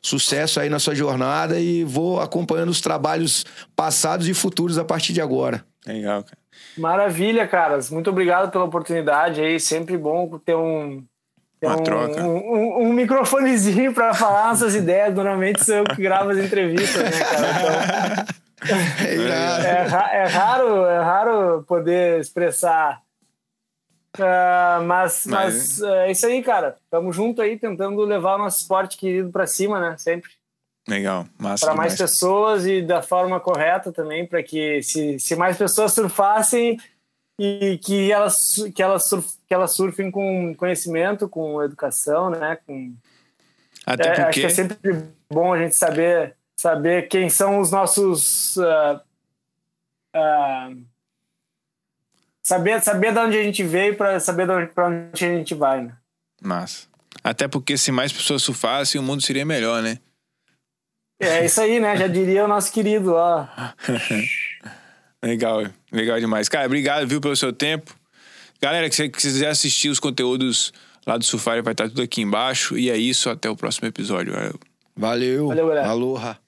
[0.00, 3.44] Sucesso aí na sua jornada e vou acompanhando os trabalhos
[3.74, 5.64] passados e futuros a partir de agora.
[5.84, 6.38] Legal, cara.
[6.76, 7.90] Maravilha, caras.
[7.90, 9.58] Muito obrigado pela oportunidade aí.
[9.58, 11.04] Sempre bom ter um,
[11.66, 12.22] uma um, troca.
[12.22, 15.14] Um, um, um microfonezinho para falar nossas ideias.
[15.14, 18.26] Normalmente sou eu que gravo as entrevistas, né, cara?
[18.62, 18.76] Então,
[20.16, 23.00] é, é, raro, é raro poder expressar.
[24.16, 26.76] Uh, mas, mas, mas é isso aí, cara.
[26.90, 29.96] Tamo junto aí, tentando levar o nosso esporte querido para cima, né?
[29.96, 30.30] Sempre.
[30.88, 31.66] Legal, massa.
[31.66, 36.78] Para mais pessoas e da forma correta também, para que se, se mais pessoas surfassem,
[37.38, 42.58] e que elas, que elas, surf, que elas surfem com conhecimento, com educação, né?
[42.66, 42.94] Com,
[43.86, 44.20] Até porque...
[44.20, 48.56] É, acho que é sempre bom a gente saber, saber quem são os nossos...
[48.56, 49.00] Uh,
[50.16, 50.82] uh,
[52.42, 55.82] saber, saber de onde a gente veio para saber de onde, onde a gente vai,
[55.82, 55.96] né?
[56.40, 56.86] Massa.
[57.22, 59.98] Até porque se mais pessoas surfassem, o mundo seria melhor, né?
[61.20, 61.96] É isso aí, né?
[61.96, 63.74] Já diria o nosso querido lá.
[65.22, 66.48] legal, legal demais.
[66.48, 67.94] Cara, obrigado, viu, pelo seu tempo.
[68.60, 70.72] Galera, que você quiser assistir os conteúdos
[71.06, 72.78] lá do Surfire, vai estar tudo aqui embaixo.
[72.78, 74.34] E é isso, até o próximo episódio.
[74.96, 75.48] Valeu.
[75.48, 75.88] Valeu, galera.
[75.88, 76.38] Aloha.